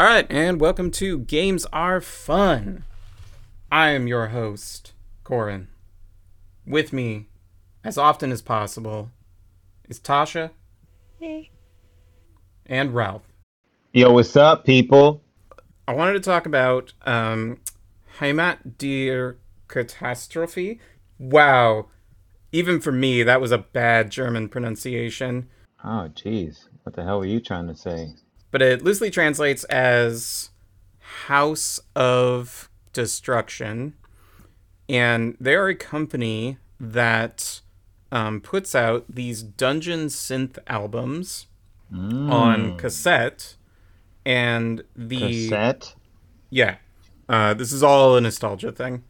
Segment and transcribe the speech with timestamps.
[0.00, 2.84] All right, and welcome to Games Are Fun.
[3.70, 4.94] I am your host,
[5.24, 5.68] Corin.
[6.66, 7.28] With me,
[7.84, 9.10] as often as possible,
[9.90, 10.52] is Tasha
[11.18, 11.50] Hey.
[12.64, 13.24] and Ralph.
[13.92, 15.22] Yo, what's up, people?
[15.86, 17.58] I wanted to talk about um,
[18.20, 19.36] Heimat der
[19.68, 20.78] Katastrophe.
[21.18, 21.88] Wow,
[22.52, 25.50] even for me, that was a bad German pronunciation.
[25.84, 26.68] Oh, jeez.
[26.84, 28.14] What the hell were you trying to say?
[28.50, 30.50] But it loosely translates as
[31.26, 33.94] House of Destruction.
[34.88, 37.60] And they're a company that
[38.10, 41.46] um, puts out these dungeon synth albums
[41.92, 43.56] on cassette.
[44.26, 45.94] And the Cassette?
[46.50, 46.76] yeah,
[47.28, 49.02] uh, this is all a nostalgia thing.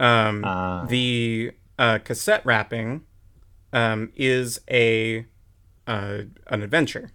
[0.00, 0.84] Um, Ah.
[0.88, 3.02] the uh, cassette wrapping
[3.72, 5.26] um, is a
[5.86, 7.10] uh, an adventure.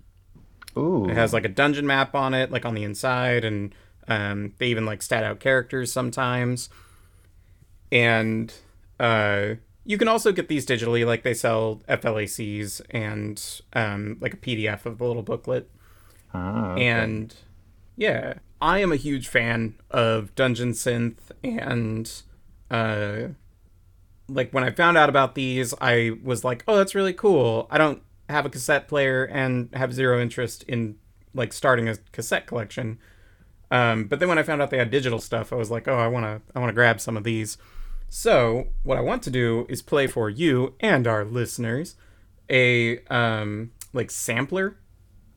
[0.78, 1.10] Ooh.
[1.10, 3.74] It has like a dungeon map on it, like on the inside, and
[4.08, 6.70] um, they even like stat out characters sometimes.
[7.92, 8.54] And
[9.00, 14.38] uh, you can also get these digitally, like they sell FLACs and um, like a
[14.38, 15.70] PDF of the little booklet.
[16.34, 16.88] Ah, okay.
[16.88, 17.36] And
[17.96, 22.12] yeah, I am a huge fan of Dungeon Synth, and
[22.72, 23.34] uh,
[24.28, 27.68] like when I found out about these, I was like, oh, that's really cool.
[27.70, 28.02] I don't
[28.34, 30.98] have a cassette player and have zero interest in
[31.34, 33.00] like starting a cassette collection.
[33.72, 35.98] Um, but then when I found out they had digital stuff, I was like, oh,
[35.98, 37.58] I want to, I want to grab some of these.
[38.09, 41.95] So what I want to do is play for you and our listeners
[42.50, 44.78] a um, like sampler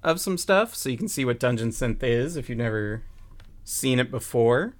[0.02, 3.02] of some stuff, so you can see what Dungeon Synth is if you've never
[3.64, 4.74] seen it before.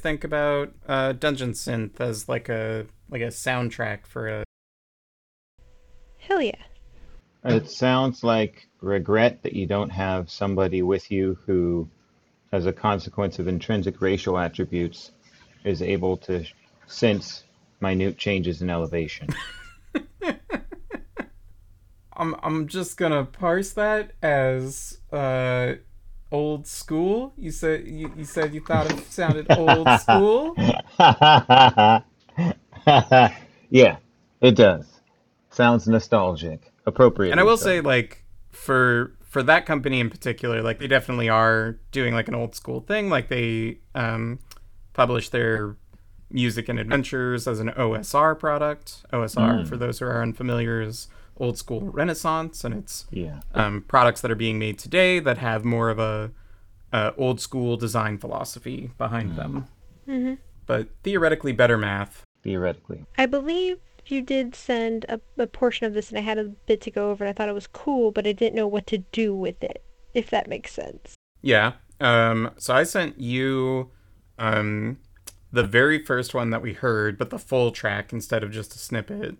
[0.00, 4.44] Think about uh, Dungeon Synth as like a like a soundtrack for a?
[6.18, 6.62] Hell yeah.
[7.44, 11.88] It sounds like regret that you don't have somebody with you who,
[12.52, 15.12] as a consequence of intrinsic racial attributes,
[15.64, 16.44] is able to
[16.86, 17.44] sense
[17.80, 19.28] minute changes in elevation.
[22.12, 25.74] I'm I'm just gonna parse that as uh,
[26.32, 27.32] old school.
[27.36, 30.54] You said you, you said you thought it sounded old school.
[33.70, 33.96] yeah,
[34.40, 35.00] it does.
[35.50, 36.72] Sounds nostalgic.
[36.86, 37.32] Appropriate.
[37.32, 41.78] And I will say, like for for that company in particular, like they definitely are
[41.92, 43.10] doing like an old school thing.
[43.10, 44.38] Like they um,
[44.92, 45.76] publish their
[46.30, 49.04] music and adventures as an OSR product.
[49.12, 53.40] OSR, for those who are unfamiliar, is old school Renaissance, and it's Yeah.
[53.54, 56.32] um, products that are being made today that have more of a,
[56.92, 59.66] uh old school design philosophy behind them.
[60.06, 60.34] hmm
[60.66, 62.24] But theoretically, better math.
[62.42, 63.04] Theoretically.
[63.18, 66.80] I believe you did send a, a portion of this, and I had a bit
[66.82, 68.98] to go over, and I thought it was cool, but I didn't know what to
[68.98, 71.14] do with it, if that makes sense.
[71.42, 71.72] Yeah.
[72.00, 73.90] Um, so I sent you
[74.38, 74.98] um,
[75.52, 78.78] the very first one that we heard, but the full track instead of just a
[78.78, 79.36] snippet.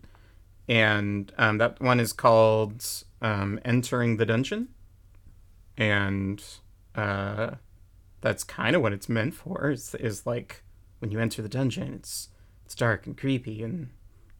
[0.71, 2.87] And um, that one is called
[3.21, 4.69] um, Entering the Dungeon.
[5.77, 6.41] And
[6.95, 7.57] uh,
[8.21, 9.71] that's kind of what it's meant for.
[9.71, 10.63] Is, is like
[11.01, 12.29] when you enter the dungeon, it's
[12.65, 13.89] it's dark and creepy, and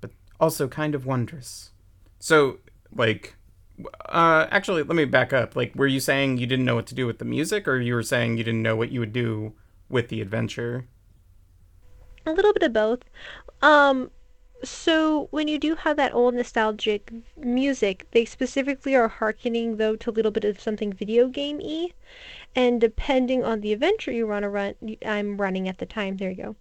[0.01, 1.71] but also kind of wondrous.
[2.21, 2.59] So
[2.95, 3.35] like
[4.09, 5.57] uh, actually, let me back up.
[5.57, 7.95] Like, were you saying you didn't know what to do with the music, or you
[7.95, 9.55] were saying you didn't know what you would do
[9.89, 10.87] with the adventure?
[12.25, 13.01] A little bit of both.
[13.63, 14.11] Um,
[14.63, 20.11] so when you do have that old nostalgic music, they specifically are hearkening though to
[20.11, 21.89] a little bit of something video game-y,
[22.55, 24.75] and depending on the adventure you want to run,
[25.05, 26.17] I'm running at the time.
[26.17, 26.57] There you go.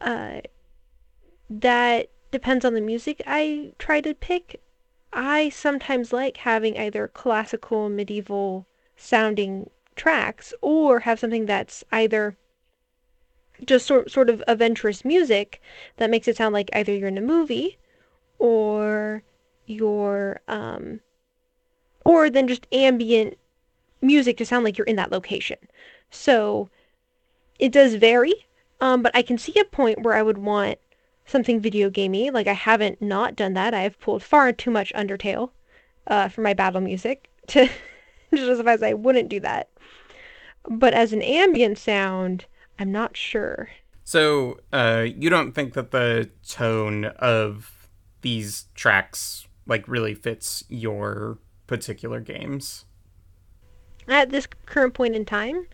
[0.00, 0.40] Uh,
[1.48, 4.60] that depends on the music I try to pick.
[5.12, 12.36] I sometimes like having either classical, medieval, sounding tracks or have something that's either
[13.66, 15.60] just sort sort of adventurous music
[15.96, 17.78] that makes it sound like either you're in a movie
[18.38, 19.22] or
[19.66, 21.00] you're um
[22.04, 23.38] or then just ambient
[24.00, 25.58] music to sound like you're in that location.
[26.10, 26.68] So
[27.58, 28.34] it does vary,
[28.80, 30.78] um, but I can see a point where I would want
[31.26, 32.30] something video gamey.
[32.30, 33.74] Like I haven't not done that.
[33.74, 35.50] I have pulled far too much Undertale
[36.08, 37.68] uh, for my battle music to
[38.34, 39.68] justify as I wouldn't do that.
[40.68, 42.46] But as an ambient sound,
[42.78, 43.70] I'm not sure.
[44.04, 47.88] So uh, you don't think that the tone of
[48.20, 52.84] these tracks like really fits your particular games?
[54.06, 55.66] At this current point in time,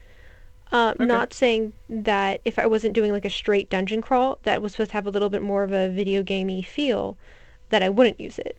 [0.73, 1.07] uh, Okay.
[1.07, 4.91] not saying that if I wasn't doing like a straight dungeon crawl that was supposed
[4.93, 7.19] to have a little bit more of a video gamey feel,
[7.71, 8.59] that I wouldn't use it.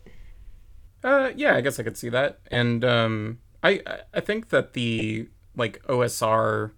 [1.02, 4.74] Uh, yeah, I guess I could see that, and um, I I- I think that
[4.74, 6.72] the like OSR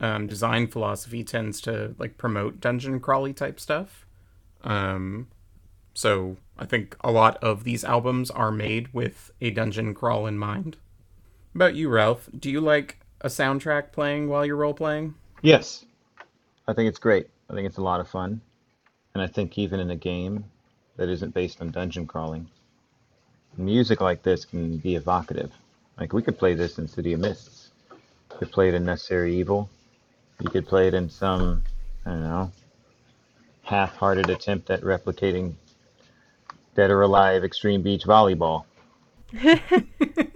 [0.00, 4.06] um, design philosophy tends to like promote dungeon crawly type stuff.
[4.62, 5.28] Um,
[5.94, 10.38] so I think a lot of these albums are made with a dungeon crawl in
[10.38, 10.76] mind.
[11.54, 15.14] About you, Ralph, do you like a soundtrack playing while you're role playing?
[15.42, 15.84] Yes,
[16.66, 17.28] I think it's great.
[17.48, 18.40] I think it's a lot of fun.
[19.14, 20.44] And I think even in a game
[20.96, 22.48] that isn't based on dungeon crawling,
[23.56, 25.52] music like this can be evocative.
[25.98, 27.70] Like we could play this in City of Mists.
[28.32, 29.70] We could play it in Necessary Evil.
[30.40, 31.62] You could play it in some,
[32.04, 32.52] I don't know,
[33.62, 35.54] half-hearted attempt at replicating
[36.74, 38.64] Dead or Alive Extreme Beach Volleyball.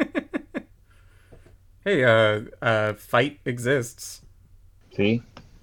[1.88, 4.20] Hey, uh, uh, Fight exists.
[4.94, 5.22] See?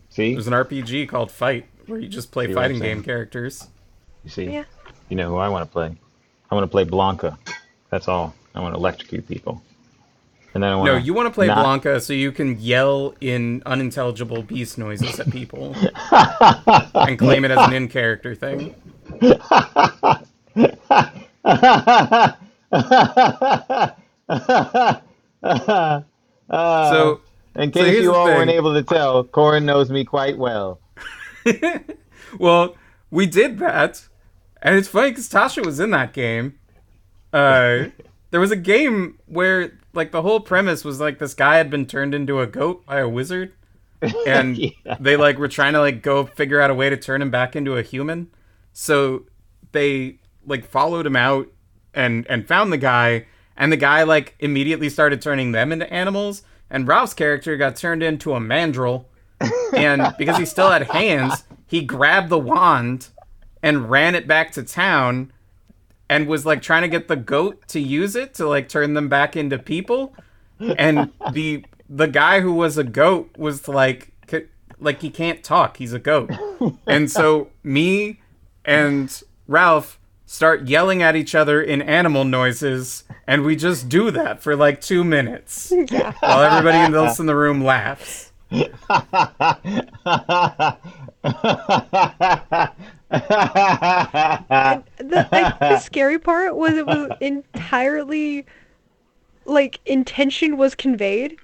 [0.10, 0.34] See?
[0.34, 3.68] There's an RPG called Fight where you just play See fighting game characters.
[4.24, 4.46] You see?
[4.46, 4.64] Yeah.
[5.10, 5.96] You know who I want to play?
[6.50, 7.38] I want to play Blanka.
[7.92, 8.34] That's all.
[8.56, 9.62] I want to electrocute people.
[10.56, 13.14] And then I want No, you want to play not- Blanka so you can yell
[13.20, 15.76] in unintelligible beast noises at people
[16.96, 18.74] and claim it as an in character thing.
[26.50, 27.22] So,
[27.56, 30.80] In case here's you all weren't able to tell, Corin knows me quite well.
[32.40, 32.78] well,
[33.12, 34.08] we did that,
[34.62, 36.58] and it's funny because Tasha was in that game.
[37.34, 37.88] Uh,
[38.32, 41.86] there was a game where like the whole premise was like this guy had been
[41.86, 43.54] turned into a goat by a wizard,
[44.28, 44.72] and Yeah.
[45.00, 47.56] they like were trying to like go figure out a way to turn him back
[47.56, 48.30] into a human.
[48.74, 49.26] So
[49.72, 51.48] they like followed him out
[51.94, 53.26] and and found the guy,
[53.58, 56.44] and the guy like immediately started turning them into animals.
[56.70, 59.08] And Ralph's character got turned into a mandrill,
[59.74, 63.10] and because he still had hands, he grabbed the wand
[63.62, 65.32] and ran it back to town
[66.10, 69.10] and was like trying to get the goat to use it to like turn them
[69.10, 70.16] back into people.
[70.60, 74.12] And the the guy who was a goat was like
[74.80, 75.78] like he can't talk.
[75.78, 76.32] He's a goat.
[76.88, 78.22] And so me
[78.64, 84.42] and Ralph start yelling at each other in animal noises and we just do that
[84.42, 85.72] for like 2 minutes
[86.20, 88.32] while everybody else in the room laughs
[93.10, 94.84] the,
[95.32, 98.46] like, the scary part was it was entirely
[99.46, 101.38] like intention was conveyed.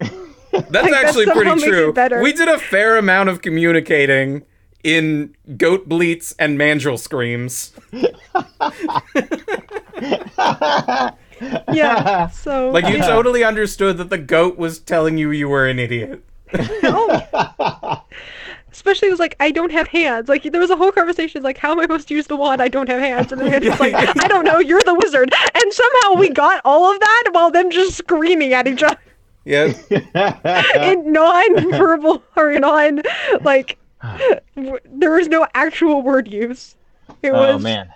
[0.00, 2.22] That's Like, actually somehow pretty true.
[2.22, 4.44] We did a fair amount of communicating
[4.82, 7.72] in goat bleats and mandrill screams.
[11.72, 12.28] Yeah.
[12.28, 13.06] So Like you yeah.
[13.06, 16.24] totally understood that the goat was telling you you were an idiot.
[16.82, 18.02] Oh.
[18.78, 20.28] Especially it was like I don't have hands.
[20.28, 22.62] Like there was a whole conversation like how am I supposed to use the wand?
[22.62, 23.32] I don't have hands.
[23.32, 23.92] And then it's like
[24.24, 24.60] I don't know.
[24.60, 25.34] You're the wizard.
[25.52, 28.96] And somehow we got all of that while them just screaming at each other
[29.44, 29.72] Yeah.
[30.92, 33.02] in non-verbal or non
[33.40, 33.78] like
[34.54, 36.76] w- there was no actual word use.
[37.20, 37.88] It oh was man.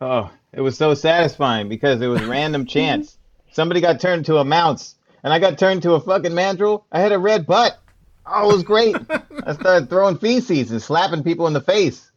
[0.00, 3.18] Oh, it was so satisfying because it was random chance.
[3.50, 4.94] Somebody got turned to a mouse,
[5.24, 6.86] and I got turned to a fucking mandrill.
[6.92, 7.78] I had a red butt.
[8.26, 8.96] Oh, it was great.
[9.46, 12.10] I started throwing feces and slapping people in the face.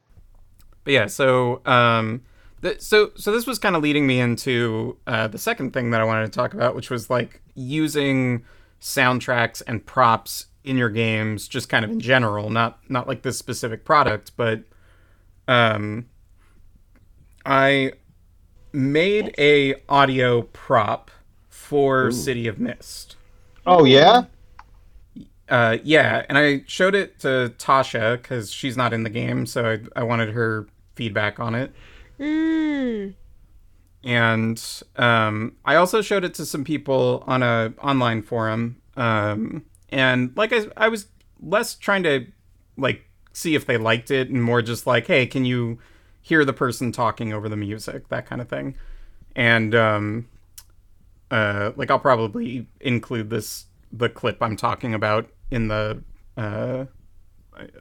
[0.83, 2.21] But yeah, so um
[2.61, 6.01] th- so so this was kind of leading me into uh, the second thing that
[6.01, 8.43] I wanted to talk about, which was like using
[8.81, 13.37] soundtracks and props in your games, just kind of in general, not not like this
[13.37, 14.63] specific product, but
[15.47, 16.07] um,
[17.45, 17.93] I
[18.73, 21.11] made a audio prop
[21.49, 23.15] for City of Mist.
[23.65, 24.25] Oh yeah.
[25.47, 29.65] Uh, yeah, and I showed it to Tasha because she's not in the game, so
[29.95, 31.71] I, I wanted her feedback on it.
[32.19, 33.13] mm,
[34.03, 38.81] and um, I also showed it to some people on a online forum.
[38.97, 41.07] Um, and like I, I was
[41.41, 42.25] less trying to
[42.77, 45.79] like see if they liked it, and more just like, hey, can you
[46.25, 48.73] hear the person talking over the music, that kind of thing.
[49.35, 50.27] And um,
[51.29, 56.01] uh, like I'll probably include this the clip I'm talking about in the
[56.37, 56.85] uh,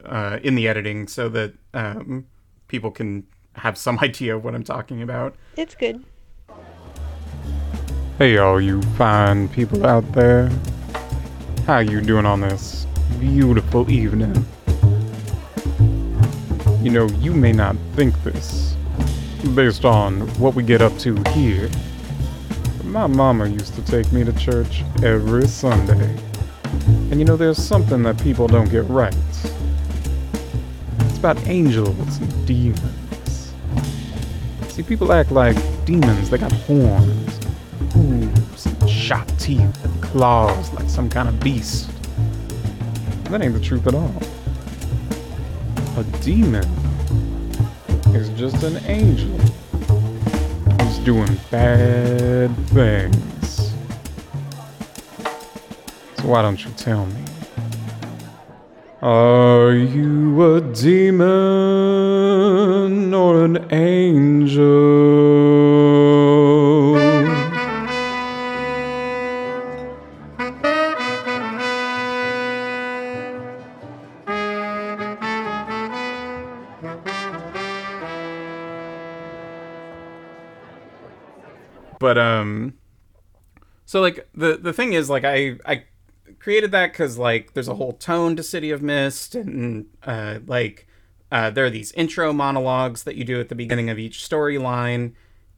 [0.05, 2.25] uh, in the editing so that um,
[2.67, 5.35] people can have some idea of what I'm talking about.
[5.57, 6.03] It's good.
[8.17, 10.49] Hey, all you fine people out there.
[11.65, 12.87] How you doing on this
[13.19, 14.45] beautiful evening?
[16.81, 18.75] You know, you may not think this
[19.53, 21.69] based on what we get up to here.
[22.77, 26.15] But my mama used to take me to church every Sunday.
[27.11, 29.15] And you know, there's something that people don't get right.
[30.99, 33.53] It's about angels and demons.
[34.69, 35.55] See, people act like
[35.85, 37.39] demons, they got horns,
[37.93, 41.89] hooves, and sharp teeth, and claws like some kind of beast.
[43.25, 44.21] That ain't the truth at all.
[45.97, 46.65] A demon
[48.13, 53.34] is just an angel who's doing bad things.
[56.25, 57.23] Why don't you tell me?
[59.03, 61.23] Are you a demon
[63.13, 64.65] or an angel?
[81.99, 82.73] But um
[83.85, 85.83] so like the the thing is like I I
[86.45, 90.87] created that because like there's a whole tone to City of Mist and uh, like
[91.31, 95.13] uh, there are these intro monologues that you do at the beginning of each storyline,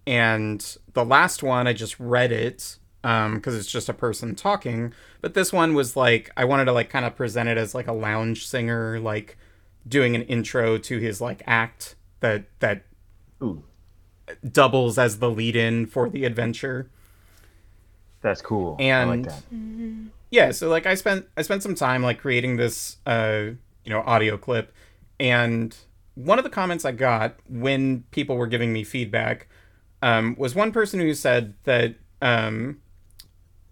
[0.08, 4.94] and the last one I just read it because um, it's just a person talking.
[5.20, 7.88] But this one was like I wanted to like kind of present it as like
[7.88, 9.38] a lounge singer like
[9.86, 12.86] doing an intro to his like act that that
[13.44, 13.62] Ooh,
[14.50, 16.90] doubles as the lead in for the adventure.
[18.22, 18.78] that's cool.
[18.80, 19.44] I And- like that.
[20.30, 23.46] Yeah so like i spent i spent some time like creating this uh
[23.84, 24.74] you know audio clip
[25.20, 25.76] and
[26.16, 29.48] one of the comments i got when people were giving me feedback
[30.02, 32.82] um, was one person who said that um,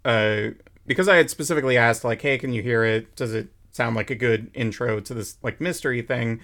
[0.04, 0.50] uh,
[0.88, 3.16] because i had specifically asked like hey can you hear it?
[3.16, 6.42] Does it sound like a good intro to this like mystery thing?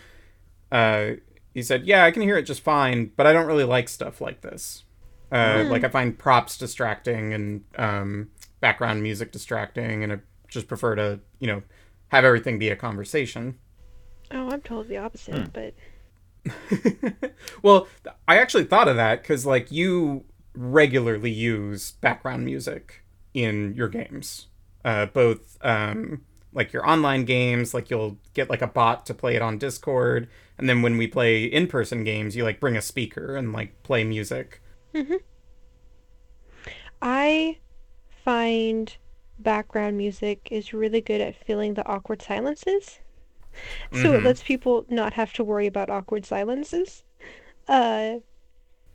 [0.72, 1.12] Uh,
[1.54, 4.22] he said yeah i can hear it just fine but i don't really like stuff
[4.22, 4.84] like this.
[5.32, 8.30] Uh, like i find props distracting and um,
[8.62, 11.62] background music distracting and i just prefer to you know
[12.10, 13.58] have everything be a conversation.
[14.32, 15.74] Oh, I'm totally the opposite, but
[17.62, 17.88] well
[18.28, 20.26] i actually thought of that because like you
[20.56, 23.04] regularly use background music
[23.34, 24.48] in your games.
[24.84, 29.36] Uh, both um, like your online games like you'll get like a bot to play
[29.36, 30.28] it on discord
[30.58, 34.04] and then when we play in-person games you like bring a speaker and like play
[34.04, 34.62] music.
[37.02, 37.58] I
[38.24, 38.96] find
[39.40, 43.00] background music is really good at filling the awkward silences.
[43.92, 44.26] So it Mhm.
[44.26, 47.04] lets people not have to worry about awkward silences.
[47.68, 48.20] Uh,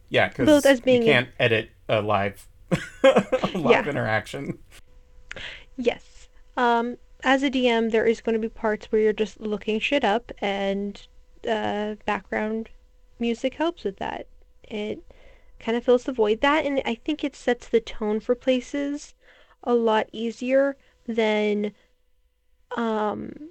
[0.09, 2.49] yeah because Both as being you can't edit a live
[3.02, 3.88] a live Yeah.
[3.88, 4.59] interaction
[5.76, 6.28] yes.
[6.56, 10.04] Um, as a DM, there is going to be parts where you're just looking shit
[10.04, 11.06] up, and
[11.49, 12.71] uh, background
[13.18, 14.26] music helps with that.
[14.64, 15.00] It
[15.59, 16.40] kind of fills the void.
[16.40, 19.14] That, and I think it sets the tone for places
[19.66, 21.73] a lot easier than
[22.76, 23.50] um,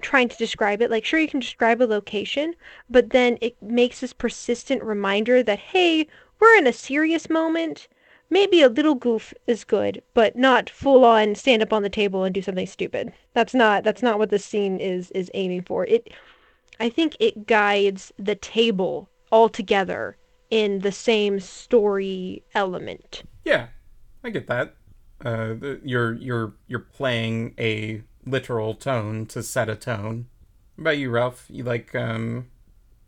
[0.00, 0.90] trying to describe it.
[0.90, 2.54] Like, sure, you can describe a location,
[2.88, 6.06] but then it makes this persistent reminder that, hey,
[6.40, 7.88] we're in a serious moment.
[8.30, 12.24] Maybe a little goof is good, but not full on stand up on the table
[12.24, 13.12] and do something stupid.
[13.34, 15.86] That's not that's not what the scene is is aiming for.
[15.86, 16.12] It
[16.80, 20.16] I think it guides the table altogether
[20.50, 23.22] in the same story element.
[23.44, 23.68] Yeah,
[24.24, 24.74] I get that.
[25.24, 30.26] Uh, you're you're you're playing a literal tone to set a tone.
[30.76, 31.46] What about you, Ralph?
[31.48, 32.46] You like um,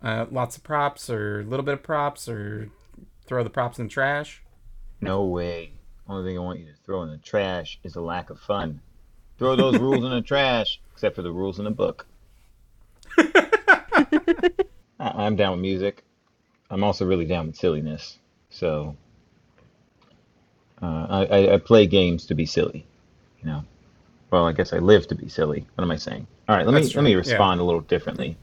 [0.03, 2.71] uh, lots of props, or a little bit of props, or
[3.27, 4.43] throw the props in the trash?
[5.01, 5.73] No way.
[6.09, 8.81] Only thing I want you to throw in the trash is a lack of fun.
[9.39, 12.07] Throw those rules in the trash, except for the rules in the book.
[13.19, 14.53] I-
[14.99, 16.05] I'm down with music.
[16.71, 18.19] I'm also really down with silliness.
[18.51, 18.97] So
[20.83, 22.85] uh, I, I, play games to be silly.
[23.41, 23.65] You know.
[24.31, 25.67] Well, I guess I live to be silly.
[25.75, 26.27] What am I saying?
[26.49, 27.19] All right, let That's me true, let me yeah.
[27.19, 28.37] respond a little differently.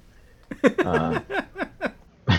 [0.63, 1.19] Uh,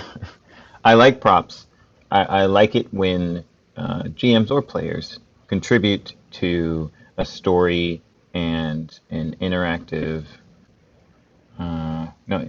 [0.85, 1.67] I like props.
[2.11, 3.45] I, I like it when
[3.77, 8.03] uh, GMs or players contribute to a story
[8.35, 10.25] and an interactive,
[11.59, 12.49] uh, no,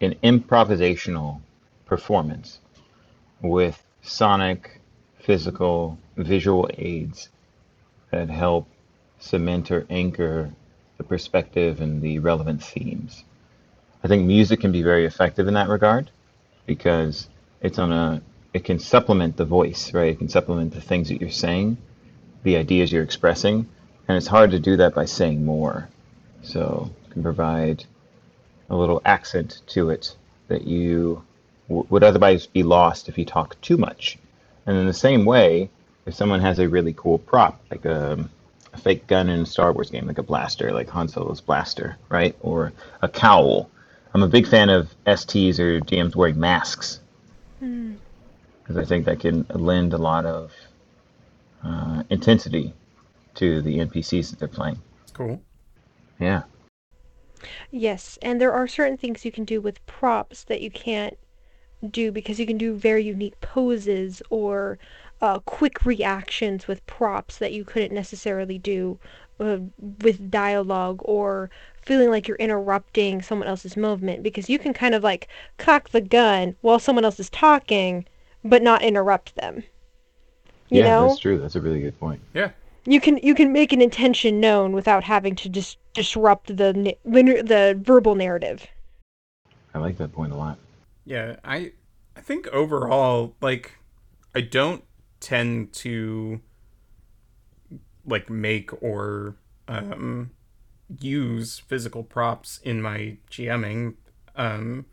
[0.00, 1.40] an improvisational
[1.84, 2.60] performance
[3.40, 4.80] with sonic,
[5.20, 7.28] physical, visual aids
[8.10, 8.66] that help
[9.18, 10.50] cement or anchor
[10.98, 13.24] the perspective and the relevant themes.
[14.02, 16.10] I think music can be very effective in that regard
[16.66, 17.28] because
[17.60, 18.22] it's on a
[18.54, 20.12] it can supplement the voice, right?
[20.12, 21.76] It can supplement the things that you're saying,
[22.42, 23.68] the ideas you're expressing,
[24.08, 25.88] and it's hard to do that by saying more.
[26.42, 27.84] So it can provide
[28.70, 30.16] a little accent to it
[30.48, 31.22] that you
[31.68, 34.16] w- would otherwise be lost if you talk too much.
[34.64, 35.68] And in the same way,
[36.06, 38.28] if someone has a really cool prop, like a,
[38.72, 41.96] a fake gun in a Star Wars game, like a blaster, like Han Solo's blaster,
[42.08, 42.36] right?
[42.40, 42.72] Or
[43.02, 43.70] a cowl.
[44.14, 47.00] I'm a big fan of STs or GMs wearing masks
[47.60, 50.52] because I think that can lend a lot of
[51.64, 52.72] uh, intensity
[53.34, 54.78] to the NPCs that they're playing.
[55.12, 55.40] Cool.
[56.18, 56.42] Yeah.
[57.70, 61.16] Yes, and there are certain things you can do with props that you can't
[61.90, 64.78] do because you can do very unique poses or
[65.20, 68.98] uh, quick reactions with props that you couldn't necessarily do
[69.40, 69.58] uh,
[70.02, 71.50] with dialogue or
[71.82, 76.00] feeling like you're interrupting someone else's movement because you can kind of like cock the
[76.00, 78.04] gun while someone else is talking
[78.44, 79.62] but not interrupt them.
[80.68, 81.08] You yeah, know?
[81.08, 81.38] that's true.
[81.38, 82.20] That's a really good point.
[82.34, 82.50] Yeah.
[82.86, 86.92] you can you can make an intention known without having to just disrupt the na-
[87.04, 88.66] the verbal narrative.
[89.74, 90.58] I like that point a lot.
[91.04, 91.72] Yeah, I
[92.16, 93.72] I think overall like
[94.34, 94.84] I don't
[95.26, 96.40] tend to
[98.06, 99.34] like make or
[99.66, 100.30] um
[101.00, 103.94] use physical props in my GMing
[104.36, 104.86] um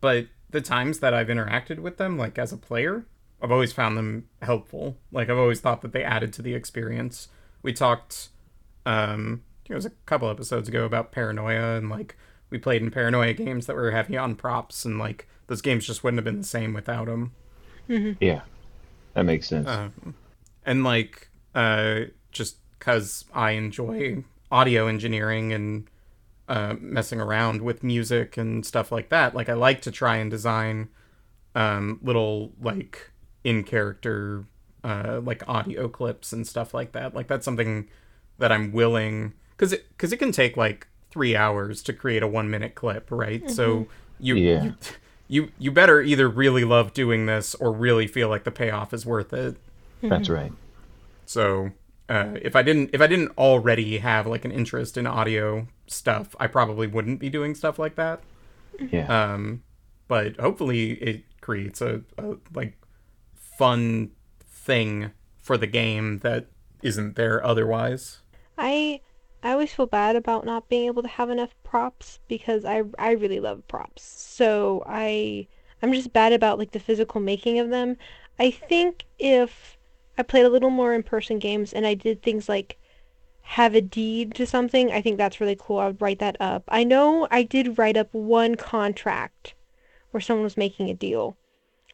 [0.00, 3.04] but the times that I've interacted with them like as a player
[3.42, 4.96] I've always found them helpful.
[5.12, 7.28] Like I've always thought that they added to the experience.
[7.62, 8.30] We talked
[8.86, 12.16] um I it was a couple episodes ago about paranoia and like
[12.48, 16.02] we played in paranoia games that were heavy on props and like those games just
[16.02, 17.34] wouldn't have been the same without them
[18.18, 18.40] Yeah,
[19.18, 19.68] that makes sense.
[19.68, 20.14] um,
[20.64, 22.00] and like uh
[22.30, 25.88] just because i enjoy audio engineering and
[26.48, 30.30] uh, messing around with music and stuff like that like i like to try and
[30.30, 30.88] design
[31.54, 33.10] um little like
[33.44, 34.44] in character
[34.84, 37.88] uh like audio clips and stuff like that like that's something
[38.38, 42.28] that i'm willing because it because it can take like three hours to create a
[42.28, 43.86] one minute clip right so
[44.20, 44.62] you, Yeah.
[44.64, 44.74] you
[45.28, 49.04] you you better either really love doing this or really feel like the payoff is
[49.06, 49.56] worth it
[50.02, 50.52] That's right.
[51.26, 51.70] so
[52.08, 56.34] uh, if I didn't if I didn't already have like an interest in audio stuff,
[56.40, 58.22] I probably wouldn't be doing stuff like that.
[58.80, 59.34] Yeah.
[59.34, 59.62] Um,
[60.06, 62.78] but hopefully it creates a, a like
[63.34, 64.12] fun
[64.46, 65.10] thing
[65.42, 66.46] for the game that
[66.82, 68.20] isn't there otherwise.
[68.56, 69.00] I
[69.42, 73.12] I always feel bad about not being able to have enough props because I I
[73.12, 74.02] really love props.
[74.02, 75.46] So I
[75.82, 77.96] I'm just bad about like the physical making of them.
[78.38, 79.78] I think if
[80.16, 82.78] I played a little more in-person games and I did things like
[83.42, 85.78] have a deed to something, I think that's really cool.
[85.78, 86.64] I would write that up.
[86.68, 89.54] I know I did write up one contract
[90.10, 91.36] where someone was making a deal,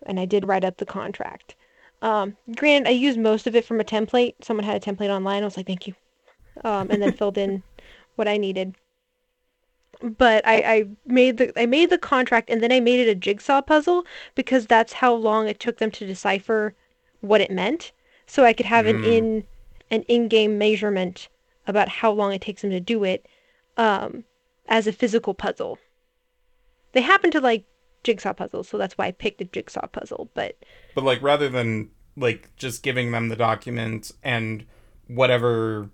[0.07, 1.55] and I did write up the contract.
[2.03, 4.35] Um, granted, I used most of it from a template.
[4.43, 5.43] Someone had a template online.
[5.43, 5.95] I was like, thank you
[6.63, 7.63] um, and then filled in
[8.17, 8.75] what I needed.
[10.03, 13.15] But I, I made the I made the contract and then I made it a
[13.15, 16.75] jigsaw puzzle because that's how long it took them to decipher
[17.21, 17.93] what it meant.
[18.27, 19.05] So I could have an Mm.
[19.05, 19.45] in
[19.91, 21.29] an in-game measurement
[21.67, 23.27] about how long it takes them to do it
[23.77, 24.25] um,
[24.69, 25.79] as a physical puzzle.
[26.93, 27.65] They happen to like
[28.03, 30.31] jigsaw puzzles, so that's why I picked a jigsaw puzzle.
[30.35, 30.57] But
[30.95, 34.67] But like rather than like just giving them the document and
[35.07, 35.91] whatever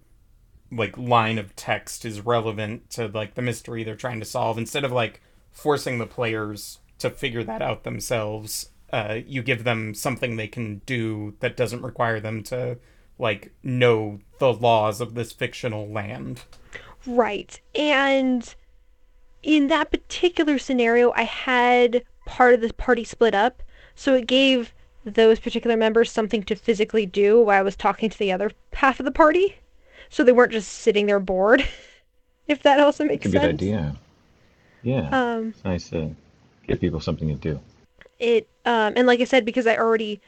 [0.70, 4.84] like line of text is relevant to like the mystery they're trying to solve instead
[4.84, 10.36] of like forcing the players to figure that out themselves uh, you give them something
[10.36, 12.78] they can do that doesn't require them to
[13.18, 16.42] like know the laws of this fictional land
[17.06, 17.60] Right.
[17.74, 18.54] And
[19.42, 23.62] in that particular scenario, I had part of the party split up.
[23.94, 28.18] So it gave those particular members something to physically do while I was talking to
[28.18, 29.56] the other half of the party.
[30.10, 31.64] So they weren't just sitting there bored.
[32.48, 33.42] if that also makes It's a sense.
[33.46, 33.96] good idea.
[34.82, 35.08] Yeah.
[35.12, 36.14] Um, it's nice to
[36.66, 37.60] give people something to do.
[38.18, 40.20] it um and like I said because I already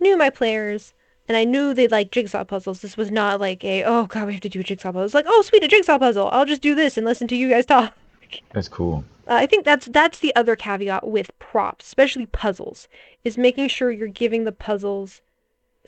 [0.00, 0.92] knew my players
[1.28, 2.80] and I knew they like jigsaw puzzles.
[2.80, 5.04] This was not like a oh god we have to do a jigsaw puzzle.
[5.04, 6.28] It's like oh sweet a jigsaw puzzle.
[6.32, 7.94] I'll just do this and listen to you guys talk.
[8.52, 9.04] That's cool.
[9.26, 12.88] Uh, I think that's that's the other caveat with props, especially puzzles,
[13.24, 15.20] is making sure you're giving the puzzles,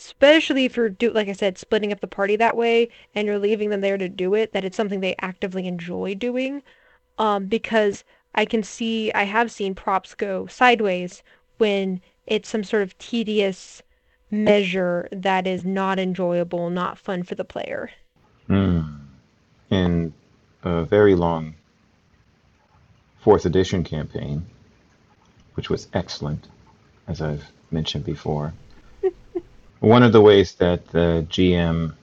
[0.00, 3.38] especially if you're do like I said, splitting up the party that way and you're
[3.38, 6.62] leaving them there to do it, that it's something they actively enjoy doing.
[7.18, 11.22] Um, because I can see I have seen props go sideways
[11.58, 13.82] when it's some sort of tedious
[14.30, 17.90] measure that is not enjoyable, not fun for the player.
[18.48, 19.00] Mm.
[19.70, 20.14] In
[20.62, 21.54] a very long
[23.18, 24.46] fourth edition campaign,
[25.54, 26.48] which was excellent,
[27.06, 28.54] as I've mentioned before.
[29.80, 31.94] One of the ways that the GM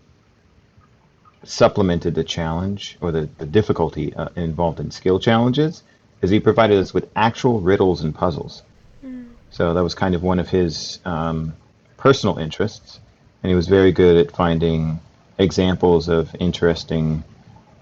[1.43, 5.83] supplemented the challenge or the, the difficulty uh, involved in skill challenges
[6.21, 8.63] is he provided us with actual riddles and puzzles.
[9.05, 9.27] Mm.
[9.51, 11.53] So that was kind of one of his um,
[11.97, 12.99] personal interests,
[13.43, 14.99] and he was very good at finding
[15.37, 17.23] examples of interesting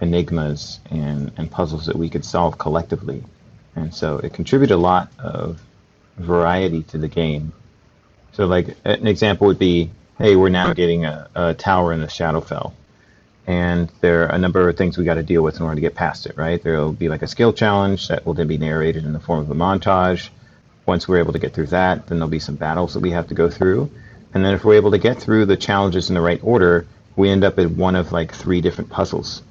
[0.01, 3.23] enigmas and, and puzzles that we could solve collectively.
[3.75, 5.61] And so it contributed a lot of
[6.17, 7.53] variety to the game.
[8.35, 12.07] So, like, an example would be hey, we're now getting a, a tower in the
[12.07, 12.73] Shadowfell.
[13.47, 15.81] And there are a number of things we got to deal with in order to
[15.81, 16.61] get past it, right?
[16.61, 19.39] There will be like a skill challenge that will then be narrated in the form
[19.39, 20.29] of a montage.
[20.85, 23.27] Once we're able to get through that, then there'll be some battles that we have
[23.27, 23.91] to go through.
[24.33, 27.29] And then if we're able to get through the challenges in the right order, we
[27.29, 29.43] end up at one of like three different puzzles.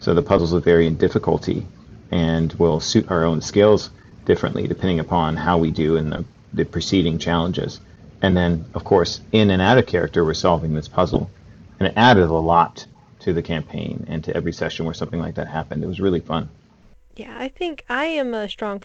[0.00, 1.66] So the puzzles will vary in difficulty
[2.10, 3.90] and will suit our own skills
[4.24, 7.80] differently depending upon how we do in the, the preceding challenges.
[8.22, 11.30] And then, of course, in and out of character, we're solving this puzzle.
[11.78, 12.86] And it added a lot
[13.20, 15.82] to the campaign and to every session where something like that happened.
[15.82, 16.48] It was really fun.
[17.16, 18.82] Yeah, I think I am a strong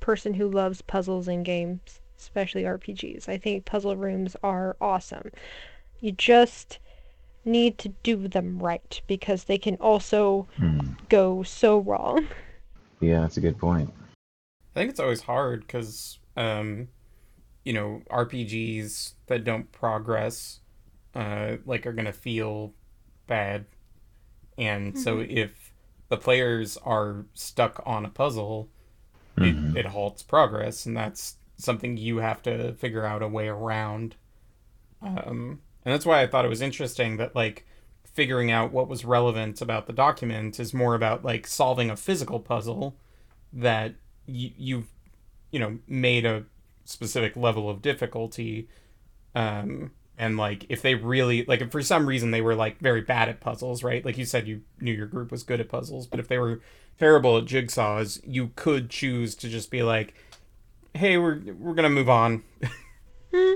[0.00, 3.28] person who loves puzzles in games, especially RPGs.
[3.28, 5.30] I think puzzle rooms are awesome.
[6.00, 6.78] You just
[7.44, 10.80] need to do them right because they can also hmm.
[11.08, 12.26] go so wrong.
[13.00, 13.92] Yeah, that's a good point.
[14.74, 16.88] I think it's always hard because, um,
[17.64, 20.60] you know, RPGs that don't progress,
[21.14, 22.72] uh, like, are gonna feel
[23.26, 23.66] bad,
[24.58, 25.02] and mm-hmm.
[25.02, 25.72] so if
[26.08, 28.68] the players are stuck on a puzzle,
[29.36, 29.76] mm-hmm.
[29.76, 34.16] it, it halts progress, and that's something you have to figure out a way around.
[35.02, 37.66] Um, and that's why I thought it was interesting that like
[38.04, 42.40] figuring out what was relevant about the document is more about like solving a physical
[42.40, 42.96] puzzle
[43.52, 43.94] that
[44.26, 44.86] y- you've
[45.50, 46.44] you know made a
[46.84, 48.68] specific level of difficulty
[49.34, 53.00] um and like if they really like if for some reason they were like very
[53.00, 56.06] bad at puzzles right like you said you knew your group was good at puzzles
[56.06, 56.60] but if they were
[56.98, 60.14] terrible at jigsaws you could choose to just be like
[60.94, 62.42] hey we're we're gonna move on
[63.32, 63.54] hmm.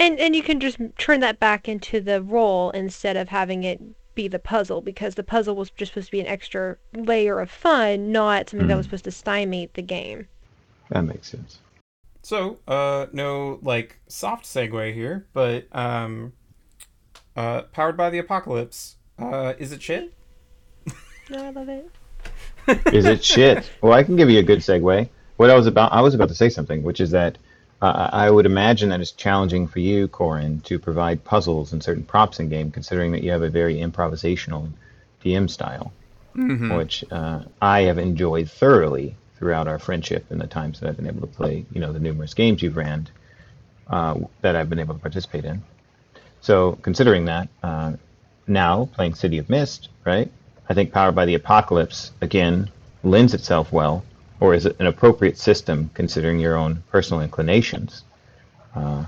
[0.00, 3.80] And and you can just turn that back into the role instead of having it
[4.14, 7.50] be the puzzle because the puzzle was just supposed to be an extra layer of
[7.50, 8.68] fun, not something mm.
[8.70, 8.90] that was hmm.
[8.90, 10.26] supposed to stymie the game.
[10.88, 11.58] That makes sense.
[12.22, 16.32] So, uh, no like soft segue here, but um,
[17.36, 18.96] uh, powered by the apocalypse.
[19.18, 20.14] Uh, is it shit?
[21.30, 21.90] no, I love it.
[22.92, 23.70] is it shit?
[23.80, 25.08] Well, I can give you a good segue.
[25.36, 27.38] What I was about, I was about to say something, which is that
[27.82, 32.04] uh, I would imagine that it's challenging for you, Corin, to provide puzzles and certain
[32.04, 34.70] props in game, considering that you have a very improvisational
[35.24, 35.92] DM style,
[36.36, 36.74] mm-hmm.
[36.76, 41.06] which uh, I have enjoyed thoroughly throughout our friendship and the times that I've been
[41.06, 43.08] able to play, you know, the numerous games you've ran
[43.88, 45.62] uh, that I've been able to participate in.
[46.42, 47.94] So, considering that, uh,
[48.46, 50.30] now playing City of Mist, right?
[50.68, 52.70] I think Powered by the Apocalypse again
[53.02, 54.04] lends itself well
[54.40, 58.04] or is it an appropriate system considering your own personal inclinations?
[58.74, 59.06] Uh,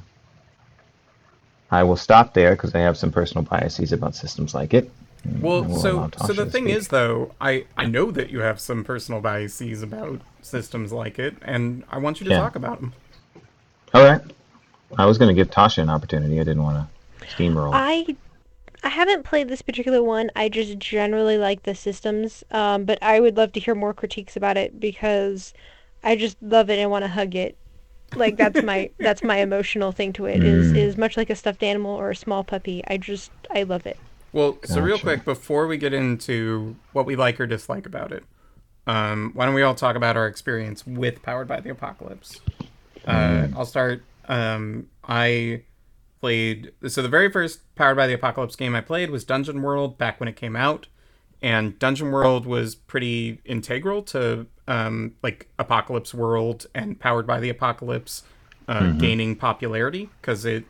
[1.70, 4.90] I will stop there because I have some personal biases about systems like it.
[5.24, 6.76] Well, so so the thing speak.
[6.76, 11.36] is, though, I I know that you have some personal biases about systems like it,
[11.42, 12.40] and I want you to yeah.
[12.40, 12.92] talk about them.
[13.94, 14.20] All right.
[14.98, 16.40] I was going to give Tasha an opportunity.
[16.40, 16.88] I didn't want
[17.20, 17.70] to steamroll.
[17.72, 18.16] I
[18.82, 20.30] I haven't played this particular one.
[20.34, 24.36] I just generally like the systems, um, but I would love to hear more critiques
[24.36, 25.54] about it because
[26.02, 27.56] I just love it and want to hug it.
[28.16, 30.40] Like that's my that's my emotional thing to it.
[30.40, 30.44] Mm.
[30.44, 32.82] Is is much like a stuffed animal or a small puppy.
[32.88, 33.98] I just I love it.
[34.32, 34.72] Well, gotcha.
[34.72, 38.24] so real quick before we get into what we like or dislike about it,
[38.86, 42.40] um, why don't we all talk about our experience with Powered by the Apocalypse?
[43.06, 43.56] Uh, mm.
[43.56, 44.02] I'll start.
[44.28, 45.62] Um, I
[46.20, 49.98] played so the very first Powered by the Apocalypse game I played was Dungeon World
[49.98, 50.86] back when it came out,
[51.42, 57.50] and Dungeon World was pretty integral to um, like Apocalypse World and Powered by the
[57.50, 58.22] Apocalypse
[58.68, 58.98] uh, mm-hmm.
[58.98, 60.64] gaining popularity because it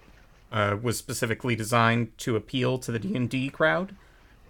[0.53, 3.97] uh, was specifically designed to appeal to the D and D crowd,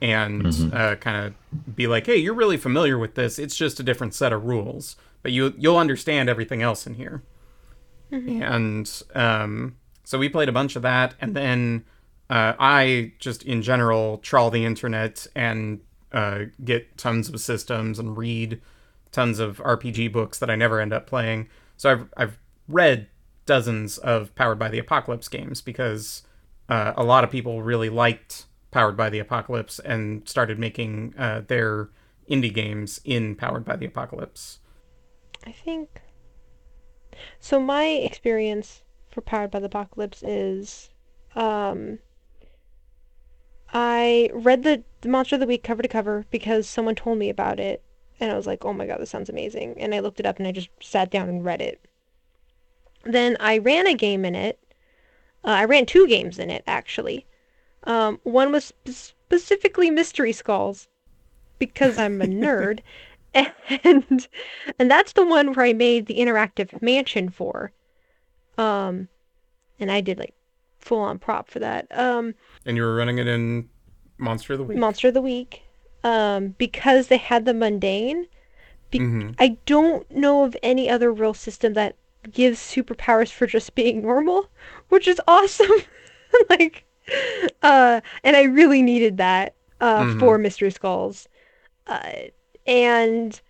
[0.01, 3.39] and uh, kind of be like, "Hey, you're really familiar with this.
[3.39, 7.23] It's just a different set of rules, but you you'll understand everything else in here."
[8.43, 11.85] And um, so we played a bunch of that, and then
[12.29, 15.81] uh, I just in general trawl the internet and
[16.13, 18.61] uh, get tons of systems and read
[19.13, 21.49] tons of RPG books that I never end up playing.
[21.77, 22.39] So I've I've
[22.69, 23.07] read
[23.47, 26.23] dozens of Powered by the Apocalypse games because
[26.69, 31.43] uh, a lot of people really liked Powered by the Apocalypse and started making uh,
[31.47, 31.91] their
[32.31, 34.61] indie games in Powered by the Apocalypse.
[35.45, 36.01] I think.
[37.41, 40.91] So my experience for Powered by the Apocalypse is,
[41.35, 41.99] um,
[43.73, 47.29] I read the, the Monster of the Week cover to cover because someone told me
[47.29, 47.83] about it,
[48.21, 49.75] and I was like, oh my god, this sounds amazing.
[49.79, 51.85] And I looked it up and I just sat down and read it.
[53.05, 54.59] Then I ran a game in it.
[55.45, 57.27] Uh, I ran two games in it actually.
[57.85, 60.87] Um, one was sp- specifically Mystery Skulls
[61.59, 62.81] because I'm a nerd,
[63.35, 64.29] and
[64.79, 67.73] and that's the one where I made the interactive mansion for.
[68.57, 69.09] Um,
[69.81, 70.35] and I did like
[70.79, 71.87] full on prop for that.
[71.97, 72.35] Um,
[72.67, 73.69] And you were running it in
[74.19, 74.79] Monster of the Week.
[74.79, 75.63] Monster of the Week,
[76.05, 78.27] um, because they had the mundane.
[78.91, 79.35] Be- Mhm.
[79.39, 81.97] I don't know of any other real system that
[82.31, 84.49] gives superpowers for just being normal,
[84.89, 85.71] which is awesome.
[86.51, 86.85] like,
[87.63, 90.19] uh, and I really needed that uh, Mhm.
[90.19, 91.29] for Mystery Skulls,
[91.89, 92.13] uh,
[92.67, 93.41] and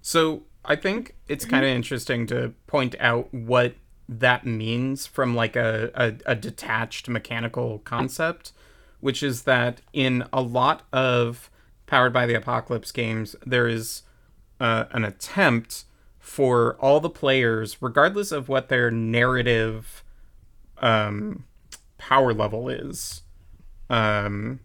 [0.00, 3.74] So I think it's kind of interesting to point out what
[4.08, 8.52] that means from like a, a, a detached mechanical concept,
[9.00, 11.50] which is that in a lot of
[11.86, 14.02] Powered by the Apocalypse games, there is
[14.60, 15.84] uh, an attempt
[16.28, 20.04] for all the players, regardless of what their narrative
[20.76, 21.44] um,
[21.96, 23.22] power level is.
[23.88, 24.60] Um,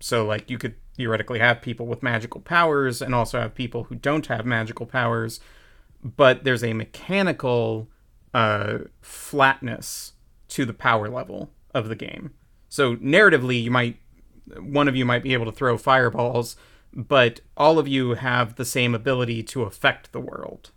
[0.00, 3.94] so, like, you could theoretically have people with magical powers and also have people who
[3.94, 5.38] don't have magical powers,
[6.02, 7.88] but there's a mechanical
[8.32, 10.14] uh, flatness
[10.48, 12.30] to the power level of the game.
[12.70, 13.98] So, narratively, you might
[14.58, 16.56] one of you might be able to throw fireballs,
[16.92, 20.70] but all of you have the same ability to affect the world.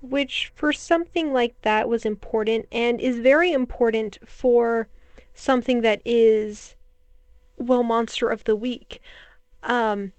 [0.00, 4.88] Which for something like that was important and is very important for
[5.34, 6.76] something that is
[7.56, 9.00] well monster of the week.
[9.62, 10.12] Um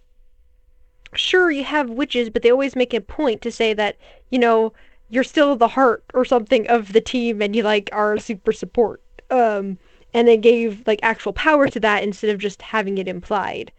[1.14, 3.98] sure you have witches but they always make a point to say that
[4.30, 4.72] you know
[5.10, 9.02] you're still the heart or something of the team and you like are super support.
[9.30, 9.78] Um
[10.14, 13.72] and they gave like actual power to that instead of just having it implied.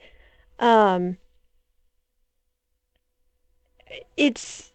[0.59, 1.19] Um
[4.17, 4.73] it's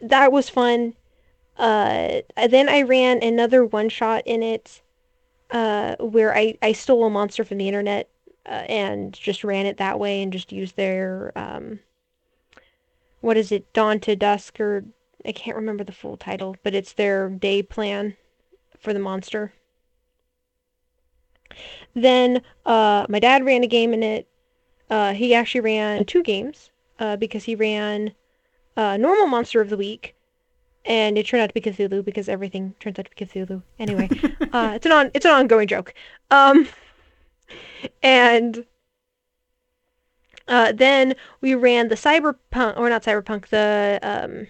[0.00, 0.94] that was fun.
[1.56, 4.80] Uh, then I ran another one shot in it,
[5.50, 8.08] uh, where I, I stole a monster from the internet,
[8.46, 11.80] uh, and just ran it that way and just used their, um,
[13.20, 14.84] what is it, Dawn to Dusk, or
[15.26, 18.16] I can't remember the full title, but it's their day plan
[18.78, 19.52] for the monster.
[21.94, 24.28] Then, uh, my dad ran a game in it.
[24.88, 28.14] Uh, he actually ran two games, uh, because he ran,
[28.80, 30.14] uh, normal monster of the week,
[30.86, 33.62] and it turned out to be Cthulhu because everything turns out to be Cthulhu.
[33.78, 34.08] Anyway,
[34.52, 35.92] uh, it's an on it's an ongoing joke.
[36.30, 36.66] Um,
[38.02, 38.64] and
[40.48, 44.46] uh, then we ran the cyberpunk or not cyberpunk the um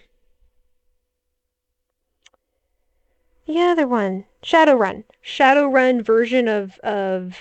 [3.47, 7.35] the other one Shadowrun Shadowrun version of of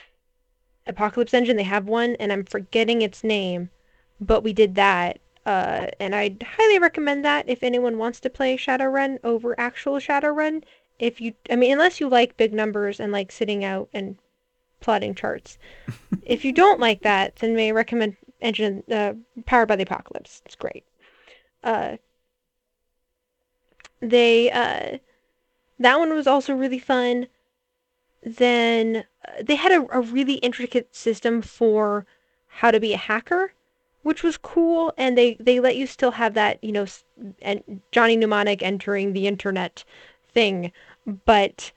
[0.88, 1.56] Apocalypse Engine.
[1.56, 3.70] They have one, and I'm forgetting its name,
[4.20, 5.20] but we did that.
[5.46, 10.62] Uh, and I'd highly recommend that if anyone wants to play Shadowrun over actual Shadowrun.
[10.98, 14.18] If you, I mean, unless you like big numbers and like sitting out and
[14.80, 15.58] plotting charts.
[16.24, 19.14] if you don't like that, then may I recommend Engine uh,
[19.46, 20.42] Powered by the Apocalypse.
[20.44, 20.84] It's great.
[21.62, 21.96] Uh,
[24.00, 24.98] they uh,
[25.78, 27.28] that one was also really fun.
[28.22, 32.06] Then uh, they had a, a really intricate system for
[32.46, 33.52] how to be a hacker
[34.02, 36.86] which was cool and they they let you still have that you know
[37.42, 39.84] and johnny mnemonic entering the internet
[40.32, 40.72] thing
[41.26, 41.72] but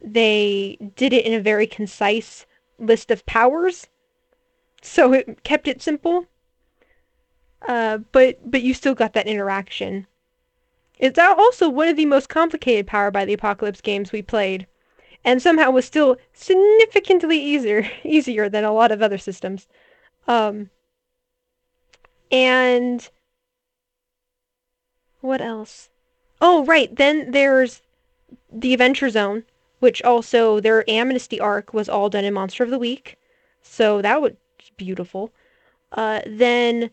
[0.00, 2.46] they did it in a very concise
[2.78, 3.88] list of powers
[4.82, 6.26] so it kept it simple.
[7.66, 10.06] Uh, but but you still got that interaction.
[10.98, 14.66] It's also one of the most complicated power by the apocalypse games we played
[15.24, 19.68] and somehow was still significantly easier easier than a lot of other systems.
[20.26, 20.70] Um
[22.32, 23.08] and
[25.20, 25.90] what else?
[26.40, 26.94] Oh, right.
[26.94, 27.82] Then there's
[28.50, 29.44] the Adventure Zone,
[29.78, 33.16] which also their Amnesty arc was all done in Monster of the Week.
[33.62, 34.32] So that was
[34.76, 35.32] beautiful.
[35.92, 36.90] Uh, then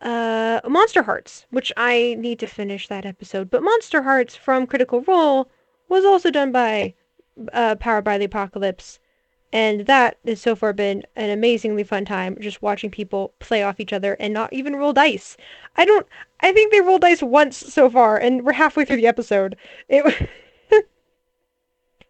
[0.00, 3.50] uh, Monster Hearts, which I need to finish that episode.
[3.50, 5.50] But Monster Hearts from Critical Role
[5.88, 6.94] was also done by
[7.52, 8.98] uh, Powered by the Apocalypse.
[9.52, 13.80] And that has so far been an amazingly fun time just watching people play off
[13.80, 15.36] each other and not even roll dice.
[15.76, 16.06] I don't,
[16.40, 19.56] I think they rolled dice once so far and we're halfway through the episode.
[19.88, 20.28] It,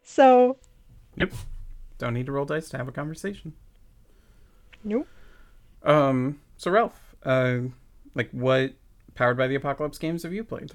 [0.02, 0.58] so.
[1.16, 1.32] Yep.
[1.98, 3.54] Don't need to roll dice to have a conversation.
[4.84, 5.06] Nope.
[5.82, 7.58] Um, so Ralph, uh,
[8.14, 8.72] like what
[9.14, 10.72] powered by the apocalypse games have you played?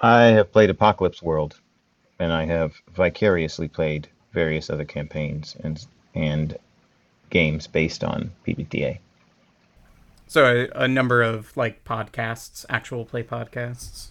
[0.00, 1.60] I have played Apocalypse World,
[2.18, 6.56] and I have vicariously played various other campaigns and and
[7.30, 8.98] games based on PBTA.
[10.26, 14.08] So a, a number of like podcasts, actual play podcasts.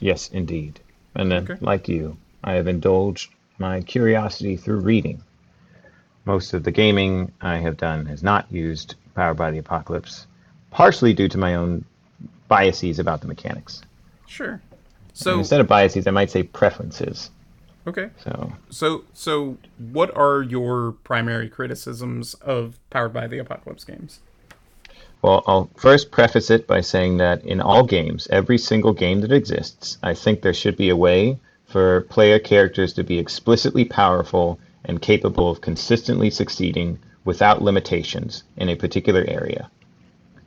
[0.00, 0.80] Yes, indeed.
[1.14, 1.56] And then, Okay.
[1.60, 5.22] like you, I have indulged my curiosity through reading.
[6.24, 10.26] Most of the gaming I have done has not used Powered by the Apocalypse,
[10.70, 11.84] partially due to my own
[12.48, 13.82] biases about the mechanics.
[14.26, 14.52] Sure.
[14.52, 14.62] And
[15.12, 17.30] So instead of biases, I might say preferences.
[17.86, 18.10] Okay.
[18.22, 24.20] So, So so what are your primary criticisms of powered by the apocalypse games?
[25.22, 29.32] well, I'll first preface it by saying that in all games, every single game that
[29.32, 34.58] exists, I think there should be a way for player characters to be explicitly powerful
[34.84, 39.70] and capable of consistently succeeding without limitations in a particular area.